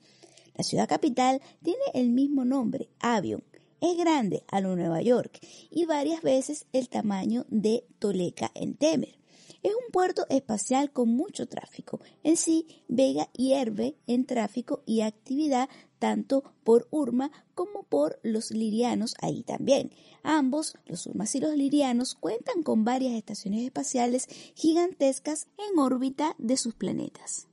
[0.56, 3.42] La ciudad capital tiene el mismo nombre, Avion,
[3.80, 9.23] es grande a lo Nueva York y varias veces el tamaño de Toleca en Temer.
[9.64, 11.98] Es un puerto espacial con mucho tráfico.
[12.22, 19.14] En sí, Vega hierve en tráfico y actividad tanto por Urma como por los lirianos
[19.22, 19.90] ahí también.
[20.22, 26.59] Ambos, los Urmas y los lirianos, cuentan con varias estaciones espaciales gigantescas en órbita de
[26.59, 27.48] sus planetas.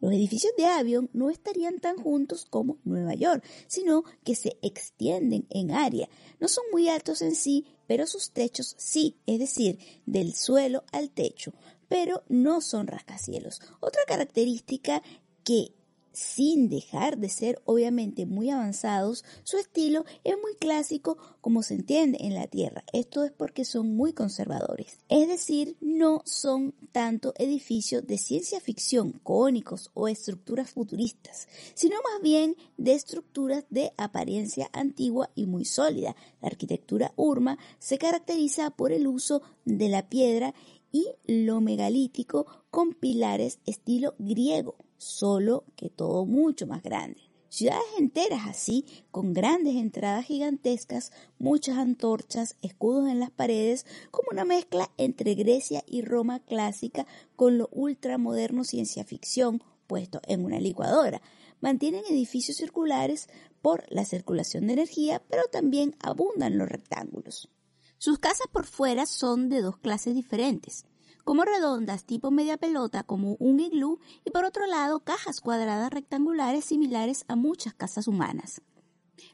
[0.00, 5.46] Los edificios de Avion no estarían tan juntos como Nueva York, sino que se extienden
[5.50, 6.08] en área.
[6.40, 11.10] No son muy altos en sí, pero sus techos sí, es decir, del suelo al
[11.10, 11.52] techo,
[11.88, 13.60] pero no son rascacielos.
[13.80, 15.02] Otra característica
[15.44, 15.72] que
[16.14, 22.18] sin dejar de ser obviamente muy avanzados, su estilo es muy clásico como se entiende
[22.20, 22.84] en la Tierra.
[22.92, 24.98] Esto es porque son muy conservadores.
[25.08, 32.22] Es decir, no son tanto edificios de ciencia ficción cónicos o estructuras futuristas, sino más
[32.22, 36.16] bien de estructuras de apariencia antigua y muy sólida.
[36.40, 40.54] La arquitectura urma se caracteriza por el uso de la piedra
[40.94, 47.20] y lo megalítico con pilares estilo griego solo que todo mucho más grande.
[47.48, 54.44] Ciudades enteras así, con grandes entradas gigantescas, muchas antorchas, escudos en las paredes, como una
[54.44, 61.22] mezcla entre Grecia y Roma clásica con lo ultramoderno ciencia ficción puesto en una licuadora.
[61.60, 63.28] Mantienen edificios circulares
[63.62, 67.48] por la circulación de energía, pero también abundan los rectángulos.
[67.98, 70.84] Sus casas por fuera son de dos clases diferentes
[71.24, 76.66] como redondas tipo media pelota como un iglú y por otro lado cajas cuadradas rectangulares
[76.66, 78.60] similares a muchas casas humanas.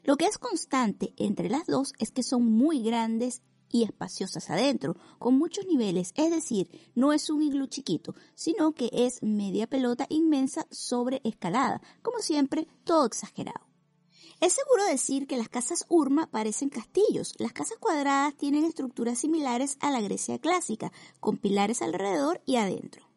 [0.03, 4.97] Lo que es constante entre las dos es que son muy grandes y espaciosas adentro,
[5.17, 10.07] con muchos niveles, es decir, no es un iglú chiquito, sino que es media pelota
[10.09, 13.70] inmensa sobre escalada, como siempre, todo exagerado.
[14.41, 17.35] Es seguro decir que las casas Urma parecen castillos.
[17.37, 23.07] Las casas cuadradas tienen estructuras similares a la Grecia clásica, con pilares alrededor y adentro.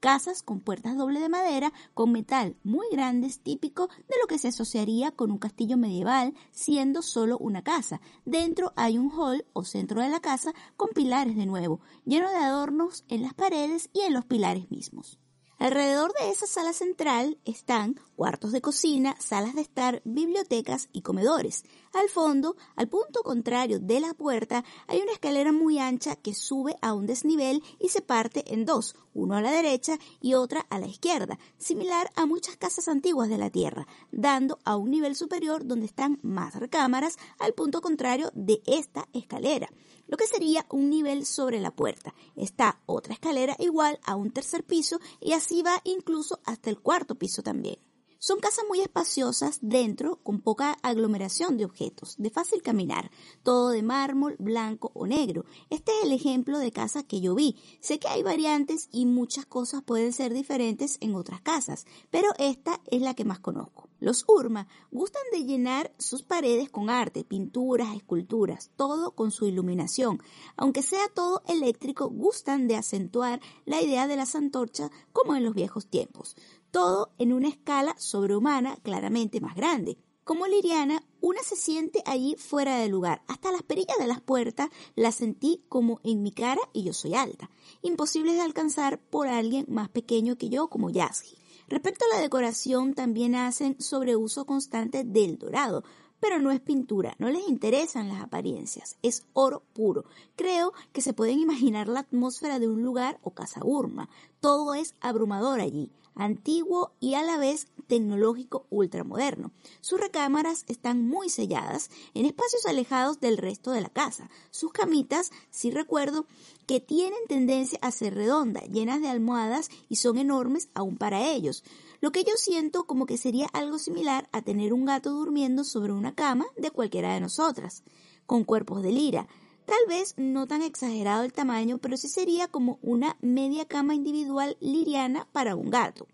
[0.00, 4.48] Casas con puertas doble de madera, con metal muy grandes, típico de lo que se
[4.48, 8.02] asociaría con un castillo medieval, siendo solo una casa.
[8.26, 12.36] Dentro hay un hall o centro de la casa con pilares de nuevo, lleno de
[12.36, 15.18] adornos en las paredes y en los pilares mismos.
[15.58, 21.64] Alrededor de esa sala central están cuartos de cocina, salas de estar, bibliotecas y comedores.
[21.94, 26.76] Al fondo, al punto contrario de la puerta, hay una escalera muy ancha que sube
[26.82, 30.78] a un desnivel y se parte en dos, uno a la derecha y otra a
[30.78, 35.66] la izquierda, similar a muchas casas antiguas de la Tierra, dando a un nivel superior
[35.66, 39.70] donde están más recámaras al punto contrario de esta escalera
[40.06, 42.14] lo que sería un nivel sobre la puerta.
[42.36, 47.14] Está otra escalera igual a un tercer piso y así va incluso hasta el cuarto
[47.14, 47.78] piso también.
[48.18, 53.10] Son casas muy espaciosas dentro, con poca aglomeración de objetos, de fácil caminar,
[53.42, 55.44] todo de mármol, blanco o negro.
[55.68, 57.56] Este es el ejemplo de casa que yo vi.
[57.80, 62.80] Sé que hay variantes y muchas cosas pueden ser diferentes en otras casas, pero esta
[62.90, 63.88] es la que más conozco.
[63.98, 70.22] Los Urma gustan de llenar sus paredes con arte, pinturas, esculturas, todo con su iluminación.
[70.56, 75.54] Aunque sea todo eléctrico, gustan de acentuar la idea de las antorchas como en los
[75.54, 76.36] viejos tiempos
[76.76, 79.96] todo en una escala sobrehumana claramente más grande.
[80.24, 83.22] Como Liriana, una se siente allí fuera de lugar.
[83.28, 87.14] Hasta las perillas de las puertas las sentí como en mi cara y yo soy
[87.14, 87.48] alta,
[87.80, 91.38] imposibles de alcanzar por alguien más pequeño que yo como Yasgi.
[91.66, 95.82] Respecto a la decoración, también hacen sobreuso constante del dorado,
[96.20, 100.04] pero no es pintura, no les interesan las apariencias, es oro puro.
[100.34, 104.08] Creo que se pueden imaginar la atmósfera de un lugar o casa urma.
[104.40, 109.52] Todo es abrumador allí antiguo y a la vez tecnológico ultramoderno.
[109.80, 114.28] Sus recámaras están muy selladas en espacios alejados del resto de la casa.
[114.50, 116.26] Sus camitas, sí recuerdo,
[116.66, 121.62] que tienen tendencia a ser redondas, llenas de almohadas y son enormes aún para ellos.
[122.00, 125.92] Lo que yo siento como que sería algo similar a tener un gato durmiendo sobre
[125.92, 127.82] una cama de cualquiera de nosotras,
[128.26, 129.28] con cuerpos de lira.
[129.64, 134.56] Tal vez no tan exagerado el tamaño, pero sí sería como una media cama individual
[134.60, 136.06] liriana para un gato.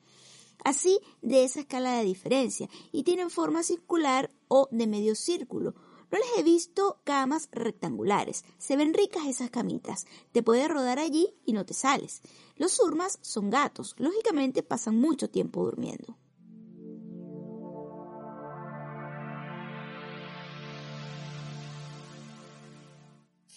[0.64, 5.74] Así de esa escala de diferencia, y tienen forma circular o de medio círculo.
[6.12, 8.44] No les he visto camas rectangulares.
[8.58, 10.06] Se ven ricas esas camitas.
[10.30, 12.20] Te puedes rodar allí y no te sales.
[12.62, 13.96] Los urmas son gatos.
[13.98, 16.16] Lógicamente pasan mucho tiempo durmiendo.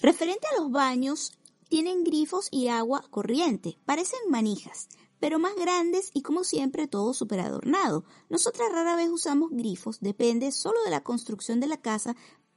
[0.02, 1.34] Referente a los baños,
[1.70, 4.90] tienen grifos y agua corriente, parecen manijas,
[5.20, 8.06] pero más grandes y como siempre todo super adornado.
[8.30, 12.16] Nosotras rara vez usamos grifos, depende solo de la construcción de la casa,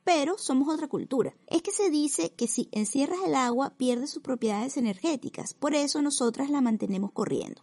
[0.08, 1.34] pero somos otra cultura.
[1.48, 6.00] Es que se dice que si encierras el agua pierde sus propiedades energéticas, por eso
[6.00, 7.60] nosotras la mantenemos corriendo.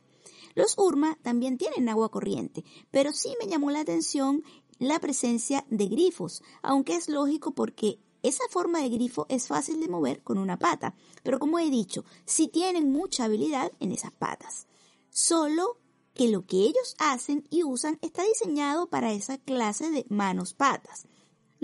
[0.54, 4.44] Los Urma también tienen agua corriente, pero sí me llamó la atención
[4.78, 9.88] la presencia de grifos, aunque es lógico porque esa forma de grifo es fácil de
[9.88, 10.94] mover con una pata,
[11.24, 14.68] pero como he dicho, sí tienen mucha habilidad en esas patas.
[15.10, 15.80] Solo
[16.14, 21.08] que lo que ellos hacen y usan está diseñado para esa clase de manos-patas.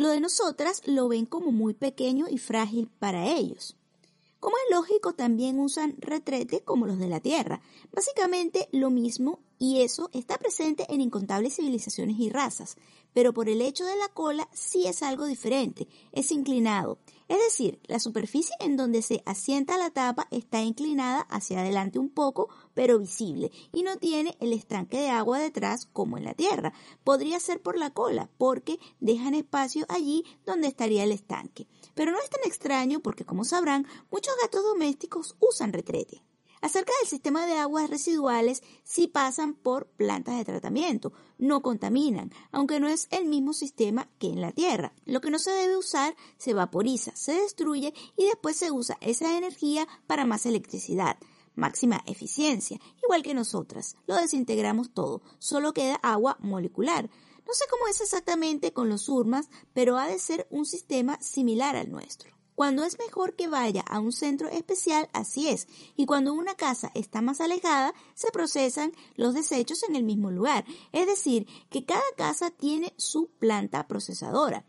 [0.01, 3.77] Lo de nosotras lo ven como muy pequeño y frágil para ellos.
[4.39, 7.61] Como es lógico, también usan retrete como los de la Tierra.
[7.93, 12.77] Básicamente lo mismo y eso está presente en incontables civilizaciones y razas,
[13.13, 16.97] pero por el hecho de la cola sí es algo diferente, es inclinado.
[17.31, 22.09] Es decir, la superficie en donde se asienta la tapa está inclinada hacia adelante un
[22.09, 26.73] poco, pero visible, y no tiene el estanque de agua detrás como en la Tierra.
[27.05, 31.69] Podría ser por la cola, porque dejan espacio allí donde estaría el estanque.
[31.95, 36.21] Pero no es tan extraño porque, como sabrán, muchos gatos domésticos usan retrete.
[36.61, 42.79] Acerca del sistema de aguas residuales, sí pasan por plantas de tratamiento, no contaminan, aunque
[42.79, 44.93] no es el mismo sistema que en la Tierra.
[45.05, 49.35] Lo que no se debe usar se vaporiza, se destruye y después se usa esa
[49.35, 51.17] energía para más electricidad
[51.55, 53.97] máxima eficiencia, igual que nosotras.
[54.07, 57.09] Lo desintegramos todo, solo queda agua molecular.
[57.45, 61.75] No sé cómo es exactamente con los URMAS, pero ha de ser un sistema similar
[61.75, 62.31] al nuestro.
[62.55, 65.67] Cuando es mejor que vaya a un centro especial, así es.
[65.95, 70.65] Y cuando una casa está más alejada, se procesan los desechos en el mismo lugar.
[70.91, 74.65] Es decir, que cada casa tiene su planta procesadora.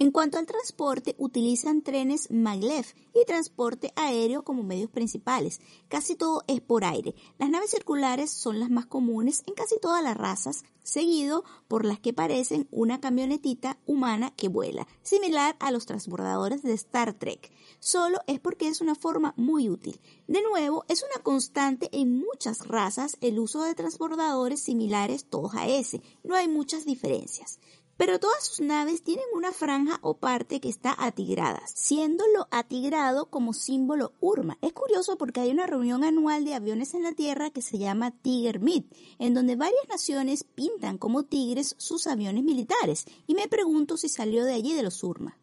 [0.00, 5.60] En cuanto al transporte, utilizan trenes maglev y transporte aéreo como medios principales.
[5.88, 7.16] Casi todo es por aire.
[7.36, 11.98] Las naves circulares son las más comunes en casi todas las razas, seguido por las
[11.98, 17.50] que parecen una camionetita humana que vuela, similar a los transbordadores de Star Trek.
[17.80, 20.00] Solo es porque es una forma muy útil.
[20.28, 25.66] De nuevo, es una constante en muchas razas el uso de transbordadores similares todos a
[25.66, 26.02] ese.
[26.22, 27.58] No hay muchas diferencias
[27.98, 33.26] pero todas sus naves tienen una franja o parte que está atigrada, siendo lo atigrado
[33.26, 34.56] como símbolo Urma.
[34.62, 38.12] Es curioso porque hay una reunión anual de aviones en la Tierra que se llama
[38.12, 38.86] Tiger Meet,
[39.18, 44.44] en donde varias naciones pintan como tigres sus aviones militares, y me pregunto si salió
[44.44, 45.36] de allí de los Urma.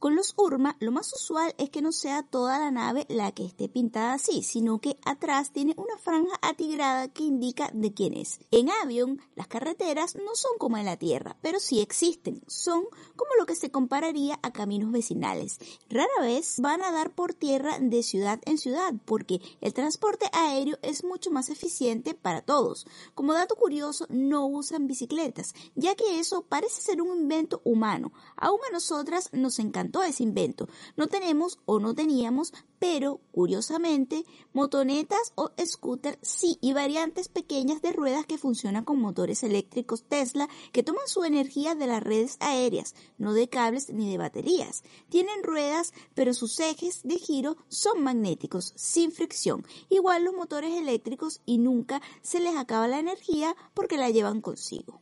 [0.00, 3.44] Con los Urma, lo más usual es que no sea toda la nave la que
[3.44, 8.40] esté pintada así, sino que atrás tiene una franja atigrada que indica de quién es.
[8.50, 12.40] En avión, las carreteras no son como en la tierra, pero sí existen.
[12.46, 12.84] Son
[13.14, 15.58] como lo que se compararía a caminos vecinales.
[15.90, 20.78] Rara vez van a dar por tierra de ciudad en ciudad, porque el transporte aéreo
[20.80, 22.86] es mucho más eficiente para todos.
[23.14, 28.14] Como dato curioso, no usan bicicletas, ya que eso parece ser un invento humano.
[28.34, 30.68] Aún a nosotras nos encanta todo ese invento.
[30.96, 37.92] No tenemos o no teníamos, pero curiosamente, motonetas o scooter sí, y variantes pequeñas de
[37.92, 42.94] ruedas que funcionan con motores eléctricos Tesla que toman su energía de las redes aéreas,
[43.18, 44.82] no de cables ni de baterías.
[45.08, 51.40] Tienen ruedas, pero sus ejes de giro son magnéticos, sin fricción, igual los motores eléctricos
[51.44, 55.00] y nunca se les acaba la energía porque la llevan consigo.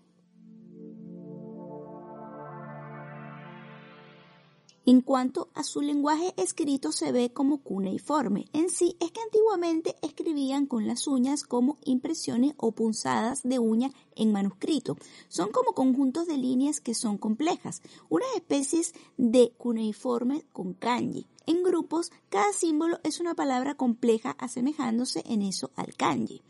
[4.91, 8.47] En cuanto a su lenguaje escrito se ve como cuneiforme.
[8.55, 13.91] En sí es que antiguamente escribían con las uñas como impresiones o punzadas de uña
[14.16, 14.97] en manuscrito.
[15.28, 21.26] Son como conjuntos de líneas que son complejas, unas especies de cuneiforme con kanji.
[21.45, 26.41] En grupos, cada símbolo es una palabra compleja asemejándose en eso al kanji.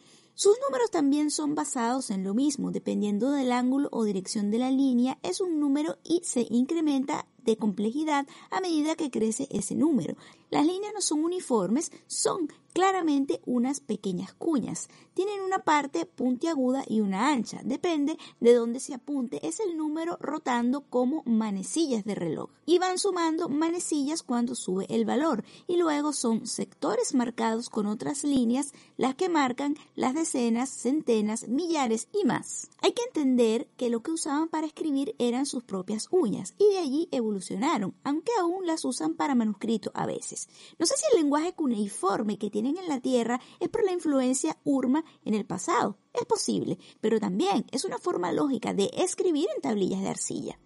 [0.41, 4.71] Sus números también son basados en lo mismo, dependiendo del ángulo o dirección de la
[4.71, 10.15] línea, es un número y se incrementa de complejidad a medida que crece ese número.
[10.51, 14.89] Las líneas no son uniformes, son claramente unas pequeñas cuñas.
[15.13, 17.61] Tienen una parte puntiaguda y una ancha.
[17.65, 19.45] Depende de dónde se apunte.
[19.45, 22.51] Es el número rotando como manecillas de reloj.
[22.67, 25.43] Y van sumando manecillas cuando sube el valor.
[25.67, 32.07] Y luego son sectores marcados con otras líneas las que marcan las decenas, centenas, millares
[32.13, 32.71] y más.
[32.81, 36.79] Hay que entender que lo que usaban para escribir eran sus propias uñas y de
[36.79, 40.38] allí evolucionaron, aunque aún las usan para manuscrito a veces.
[40.79, 44.59] No sé si el lenguaje cuneiforme que tienen en la Tierra es por la influencia
[44.65, 45.99] urma en el pasado.
[46.15, 50.59] Es posible, pero también es una forma lógica de escribir en tablillas de arcilla.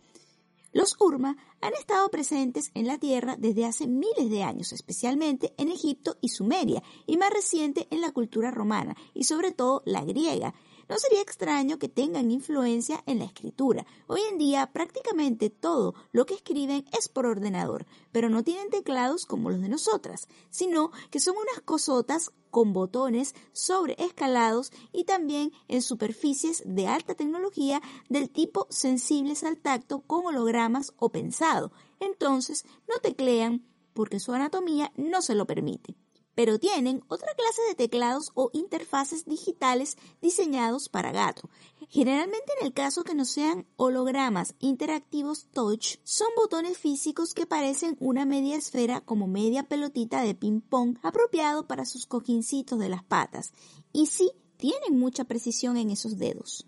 [0.75, 5.69] Los Urma han estado presentes en la Tierra desde hace miles de años, especialmente en
[5.69, 10.55] Egipto y Sumeria, y más reciente en la cultura romana y sobre todo la griega.
[10.89, 13.87] No sería extraño que tengan influencia en la escritura.
[14.07, 19.27] Hoy en día prácticamente todo lo que escriben es por ordenador, pero no tienen teclados
[19.27, 25.83] como los de nosotras, sino que son unas cosotas con botones sobreescalados y también en
[25.83, 31.73] superficies de alta tecnología del tipo sensibles al tacto con hologramas o pensado.
[32.01, 33.65] Entonces no teclean
[33.95, 35.97] porque su anatomía no se lo permite
[36.35, 41.49] pero tienen otra clase de teclados o interfaces digitales diseñados para gato.
[41.89, 47.97] Generalmente en el caso que no sean hologramas interactivos touch, son botones físicos que parecen
[48.01, 53.05] una media esfera como media pelotita de ping pong apropiado para sus cojincitos de las
[53.05, 53.53] patas.
[53.93, 56.67] Y sí, tienen mucha precisión en esos dedos.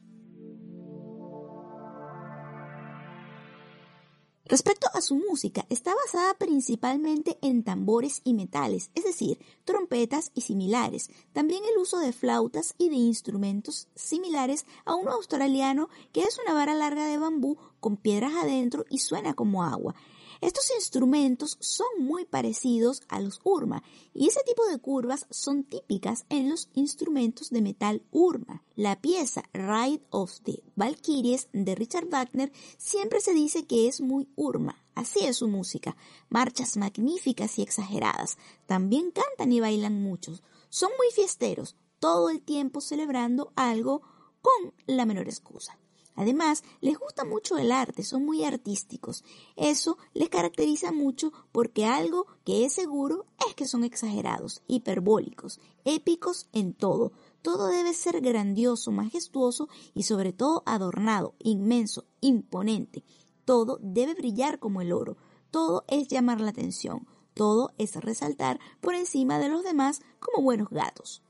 [4.47, 10.42] Respecto a su música, está basada principalmente en tambores y metales, es decir, trompetas y
[10.42, 16.38] similares, también el uso de flautas y de instrumentos similares a uno australiano que es
[16.45, 19.95] una vara larga de bambú con piedras adentro y suena como agua.
[20.41, 23.82] Estos instrumentos son muy parecidos a los Urma
[24.12, 28.62] y ese tipo de curvas son típicas en los instrumentos de metal Urma.
[28.74, 34.28] La pieza Ride of the Valkyries de Richard Wagner siempre se dice que es muy
[34.37, 34.85] Urma.
[34.95, 35.97] Así es su música,
[36.28, 38.39] marchas magníficas y exageradas.
[38.66, 40.43] También cantan y bailan muchos.
[40.68, 44.03] Son muy fiesteros, todo el tiempo celebrando algo
[44.41, 45.78] con la menor excusa.
[46.16, 49.24] Además, les gusta mucho el arte, son muy artísticos.
[49.56, 56.48] Eso les caracteriza mucho porque algo que es seguro es que son exagerados, hiperbólicos, épicos
[56.52, 57.12] en todo.
[57.42, 63.04] Todo debe ser grandioso, majestuoso y sobre todo adornado, inmenso, imponente.
[63.44, 65.16] Todo debe brillar como el oro.
[65.50, 67.06] Todo es llamar la atención.
[67.34, 71.22] Todo es resaltar por encima de los demás como buenos gatos.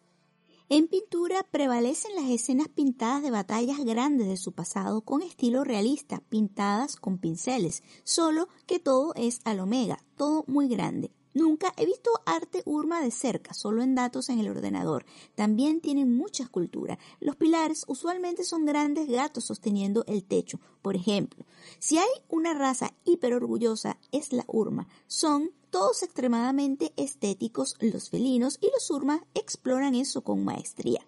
[0.71, 6.23] En pintura prevalecen las escenas pintadas de batallas grandes de su pasado con estilo realista,
[6.31, 11.12] pintadas con pinceles, solo que todo es al omega, todo muy grande.
[11.35, 15.05] Nunca he visto arte urma de cerca, solo en datos en el ordenador.
[15.35, 16.99] También tienen mucha escultura.
[17.20, 20.61] Los pilares usualmente son grandes gatos sosteniendo el techo.
[20.80, 21.45] Por ejemplo,
[21.80, 24.87] si hay una raza hiper orgullosa, es la urma.
[25.09, 31.05] Son todos extremadamente estéticos, los felinos y los urmas exploran eso con maestría.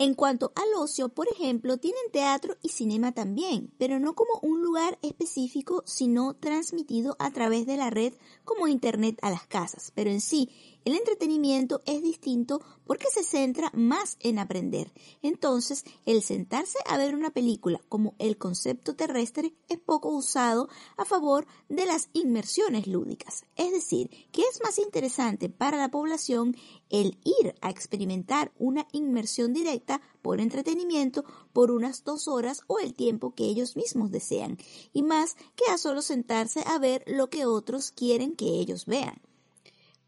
[0.00, 4.62] En cuanto al ocio, por ejemplo, tienen teatro y cinema también, pero no como un
[4.62, 9.90] lugar específico, sino transmitido a través de la red como Internet a las casas.
[9.96, 10.50] Pero en sí,
[10.88, 14.90] el entretenimiento es distinto porque se centra más en aprender.
[15.20, 21.04] Entonces, el sentarse a ver una película como el concepto terrestre es poco usado a
[21.04, 23.44] favor de las inmersiones lúdicas.
[23.56, 26.56] Es decir, que es más interesante para la población
[26.88, 31.22] el ir a experimentar una inmersión directa por entretenimiento
[31.52, 34.56] por unas dos horas o el tiempo que ellos mismos desean,
[34.94, 39.20] y más que a solo sentarse a ver lo que otros quieren que ellos vean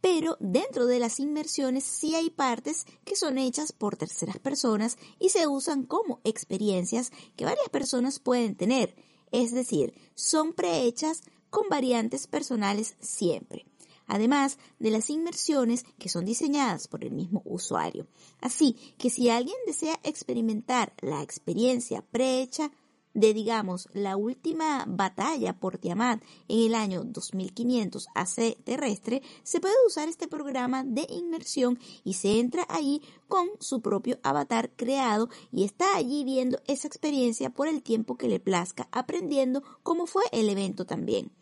[0.00, 5.30] pero dentro de las inmersiones sí hay partes que son hechas por terceras personas y
[5.30, 8.94] se usan como experiencias que varias personas pueden tener,
[9.32, 13.66] es decir, son prehechas con variantes personales siempre
[14.10, 18.08] además de las inmersiones que son diseñadas por el mismo usuario.
[18.40, 22.72] Así que si alguien desea experimentar la experiencia prehecha,
[23.14, 29.74] de, digamos, la última batalla por Tiamat en el año 2500 AC terrestre, se puede
[29.86, 35.64] usar este programa de inmersión y se entra allí con su propio avatar creado y
[35.64, 40.48] está allí viendo esa experiencia por el tiempo que le plazca, aprendiendo cómo fue el
[40.48, 41.32] evento también.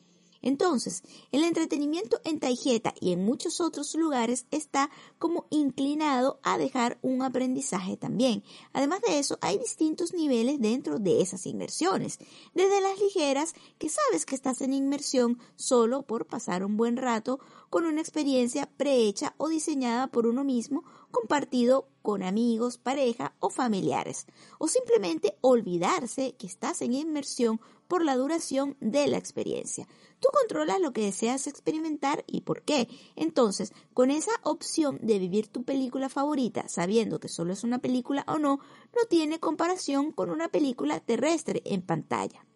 [0.43, 6.99] Entonces, el entretenimiento en Taijeta y en muchos otros lugares está como inclinado a dejar
[7.03, 8.45] un aprendizaje también.
[8.72, 12.18] Además de eso, hay distintos niveles dentro de esas inmersiones.
[12.55, 17.41] Desde las ligeras, que sabes que estás en inmersión solo por pasar un buen rato
[17.70, 24.26] con una experiencia prehecha o diseñada por uno mismo, compartido con amigos, pareja o familiares.
[24.59, 29.89] O simplemente olvidarse que estás en inmersión por la duración de la experiencia.
[30.21, 32.89] Tú controlas lo que deseas experimentar y por qué.
[33.14, 38.25] Entonces, con esa opción de vivir tu película favorita, sabiendo que solo es una película
[38.27, 42.48] o no, no tiene comparación con una película terrestre en pantalla.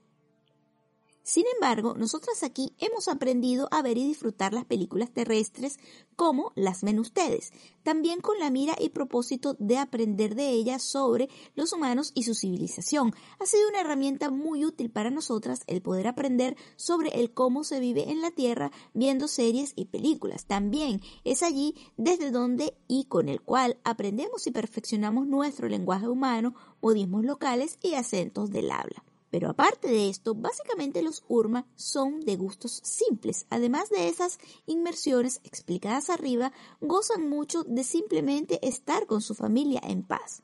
[1.25, 5.79] Sin embargo, nosotras aquí hemos aprendido a ver y disfrutar las películas terrestres
[6.17, 7.53] como las ven ustedes,
[7.85, 12.35] también con la mira y propósito de aprender de ellas sobre los humanos y su
[12.35, 13.15] civilización.
[13.39, 17.79] Ha sido una herramienta muy útil para nosotras el poder aprender sobre el cómo se
[17.79, 20.47] vive en la Tierra viendo series y películas.
[20.47, 26.57] También es allí desde donde y con el cual aprendemos y perfeccionamos nuestro lenguaje humano,
[26.81, 29.05] modismos locales y acentos del habla.
[29.33, 33.47] Pero aparte de esto, básicamente los URMA son de gustos simples.
[33.49, 36.53] Además de esas inmersiones explicadas arriba,
[36.83, 40.43] gozan mucho de simplemente estar con su familia en paz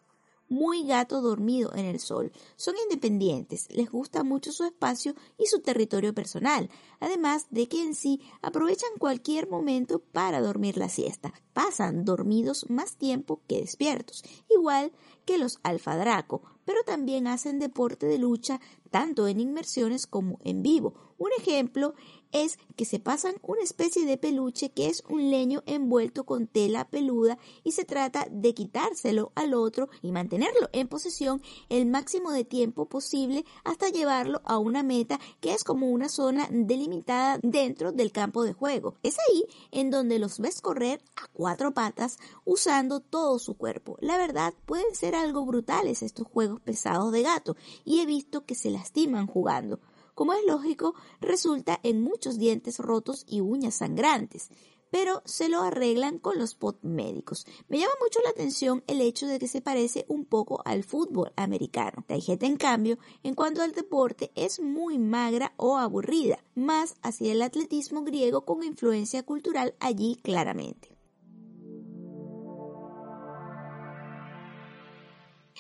[0.49, 2.33] muy gato dormido en el sol.
[2.57, 6.71] Son independientes, les gusta mucho su espacio y su territorio personal,
[7.01, 11.33] además de que en sí aprovechan cualquier momento para dormir la siesta.
[11.53, 14.93] Pasan dormidos más tiempo que despiertos, igual
[15.25, 18.61] que los alfadraco, pero también hacen deporte de lucha
[18.91, 21.15] tanto en inmersiones como en vivo.
[21.19, 21.95] Un ejemplo
[22.33, 26.89] es que se pasan una especie de peluche que es un leño envuelto con tela
[26.89, 32.45] peluda y se trata de quitárselo al otro y mantenerlo en posesión el máximo de
[32.45, 38.13] tiempo posible hasta llevarlo a una meta que es como una zona delimitada dentro del
[38.13, 38.95] campo de juego.
[39.03, 43.97] Es ahí en donde los ves correr a cuatro patas usando todo su cuerpo.
[44.01, 48.55] La verdad pueden ser algo brutales estos juegos pesados de gato y he visto que
[48.55, 49.81] se lastiman jugando.
[50.19, 54.49] Como es lógico, resulta en muchos dientes rotos y uñas sangrantes,
[54.91, 57.47] pero se lo arreglan con los pot médicos.
[57.69, 61.33] Me llama mucho la atención el hecho de que se parece un poco al fútbol
[61.37, 62.05] americano.
[62.09, 67.41] Taijeta, en cambio, en cuanto al deporte, es muy magra o aburrida, más hacia el
[67.41, 70.98] atletismo griego con influencia cultural allí claramente.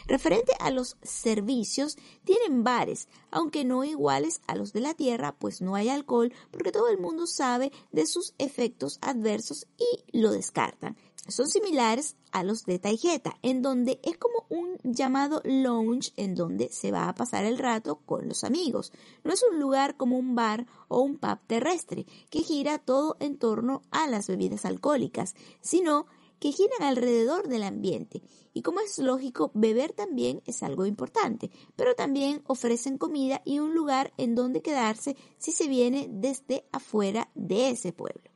[0.08, 5.60] Referente a los servicios, tienen bares, aunque no iguales a los de la Tierra, pues
[5.60, 10.96] no hay alcohol, porque todo el mundo sabe de sus efectos adversos y lo descartan.
[11.28, 16.70] Son similares a los de Taijeta, en donde es como un llamado lounge en donde
[16.72, 18.92] se va a pasar el rato con los amigos.
[19.24, 23.36] No es un lugar como un bar o un pub terrestre que gira todo en
[23.36, 26.06] torno a las bebidas alcohólicas, sino
[26.38, 28.22] que giran alrededor del ambiente.
[28.54, 33.74] Y como es lógico, beber también es algo importante, pero también ofrecen comida y un
[33.74, 38.30] lugar en donde quedarse si se viene desde afuera de ese pueblo.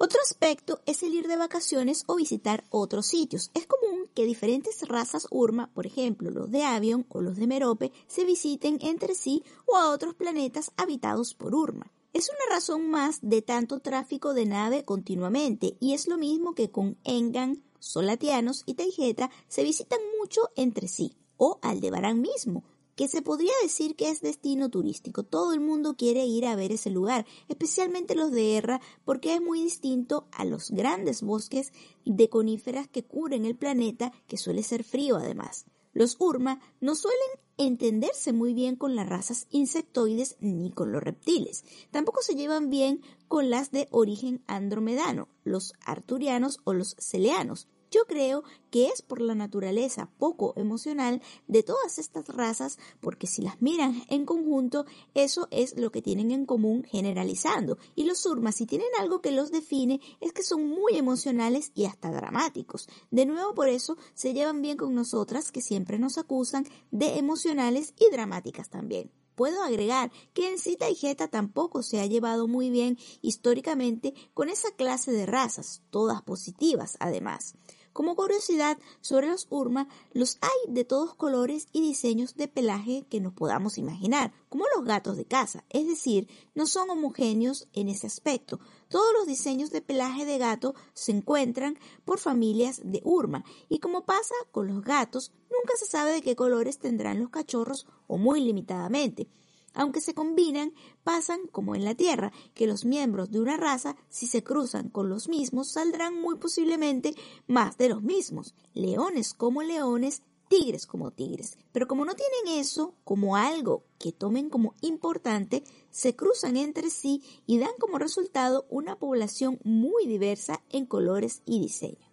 [0.00, 3.50] Otro aspecto es el ir de vacaciones o visitar otros sitios.
[3.54, 7.90] Es común que diferentes razas Urma, por ejemplo los de Avion o los de Merope,
[8.06, 11.90] se visiten entre sí o a otros planetas habitados por Urma.
[12.14, 16.70] Es una razón más de tanto tráfico de nave continuamente y es lo mismo que
[16.70, 22.64] con Engan, Solatianos y Taijeta se visitan mucho entre sí o Aldebarán mismo,
[22.96, 25.22] que se podría decir que es destino turístico.
[25.22, 29.42] Todo el mundo quiere ir a ver ese lugar, especialmente los de Erra, porque es
[29.42, 31.72] muy distinto a los grandes bosques
[32.06, 35.66] de coníferas que cubren el planeta, que suele ser frío además.
[35.92, 41.64] Los Urma no suelen entenderse muy bien con las razas insectoides ni con los reptiles.
[41.90, 47.68] Tampoco se llevan bien con las de origen andromedano, los arturianos o los celeanos.
[47.90, 53.40] Yo creo que es por la naturaleza poco emocional de todas estas razas, porque si
[53.40, 54.84] las miran en conjunto,
[55.14, 57.78] eso es lo que tienen en común generalizando.
[57.94, 61.86] Y los surmas, si tienen algo que los define, es que son muy emocionales y
[61.86, 62.88] hasta dramáticos.
[63.10, 67.94] De nuevo, por eso se llevan bien con nosotras, que siempre nos acusan de emocionales
[67.98, 69.10] y dramáticas también.
[69.38, 74.48] Puedo agregar que en Cita y Jeta tampoco se ha llevado muy bien históricamente con
[74.48, 77.54] esa clase de razas, todas positivas además.
[77.98, 83.20] Como curiosidad sobre los urma, los hay de todos colores y diseños de pelaje que
[83.20, 88.06] nos podamos imaginar, como los gatos de casa, es decir, no son homogéneos en ese
[88.06, 88.60] aspecto.
[88.88, 94.04] Todos los diseños de pelaje de gato se encuentran por familias de urma y como
[94.04, 98.40] pasa con los gatos, nunca se sabe de qué colores tendrán los cachorros o muy
[98.40, 99.28] limitadamente
[99.74, 100.72] aunque se combinan,
[101.04, 105.08] pasan como en la Tierra, que los miembros de una raza, si se cruzan con
[105.08, 107.14] los mismos, saldrán muy posiblemente
[107.46, 111.56] más de los mismos, leones como leones, tigres como tigres.
[111.72, 117.22] Pero como no tienen eso como algo que tomen como importante, se cruzan entre sí
[117.46, 122.08] y dan como resultado una población muy diversa en colores y diseño.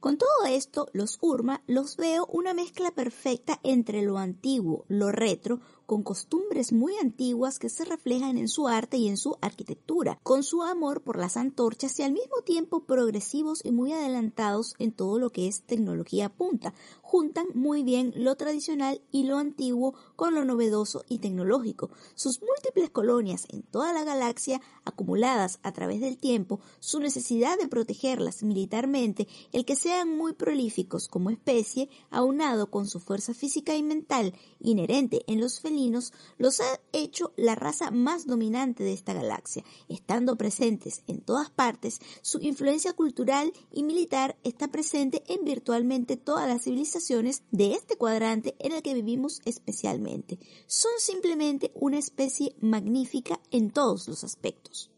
[0.00, 5.60] Con todo esto, los Urma los veo una mezcla perfecta entre lo antiguo, lo retro,
[5.86, 10.42] con costumbres muy antiguas que se reflejan en su arte y en su arquitectura, con
[10.42, 15.18] su amor por las antorchas y al mismo tiempo progresivos y muy adelantados en todo
[15.18, 16.74] lo que es tecnología punta.
[17.02, 21.90] Juntan muy bien lo tradicional y lo antiguo con lo novedoso y tecnológico.
[22.14, 27.68] Sus múltiples colonias en toda la galaxia, acumuladas a través del tiempo, su necesidad de
[27.68, 33.82] protegerlas militarmente, el que sean muy prolíficos como especie, aunado con su fuerza física y
[33.82, 35.60] mental inherente en los
[36.38, 39.62] los ha hecho la raza más dominante de esta galaxia.
[39.88, 46.48] Estando presentes en todas partes, su influencia cultural y militar está presente en virtualmente todas
[46.48, 50.38] las civilizaciones de este cuadrante en el que vivimos especialmente.
[50.66, 54.95] Son simplemente una especie magnífica en todos los aspectos.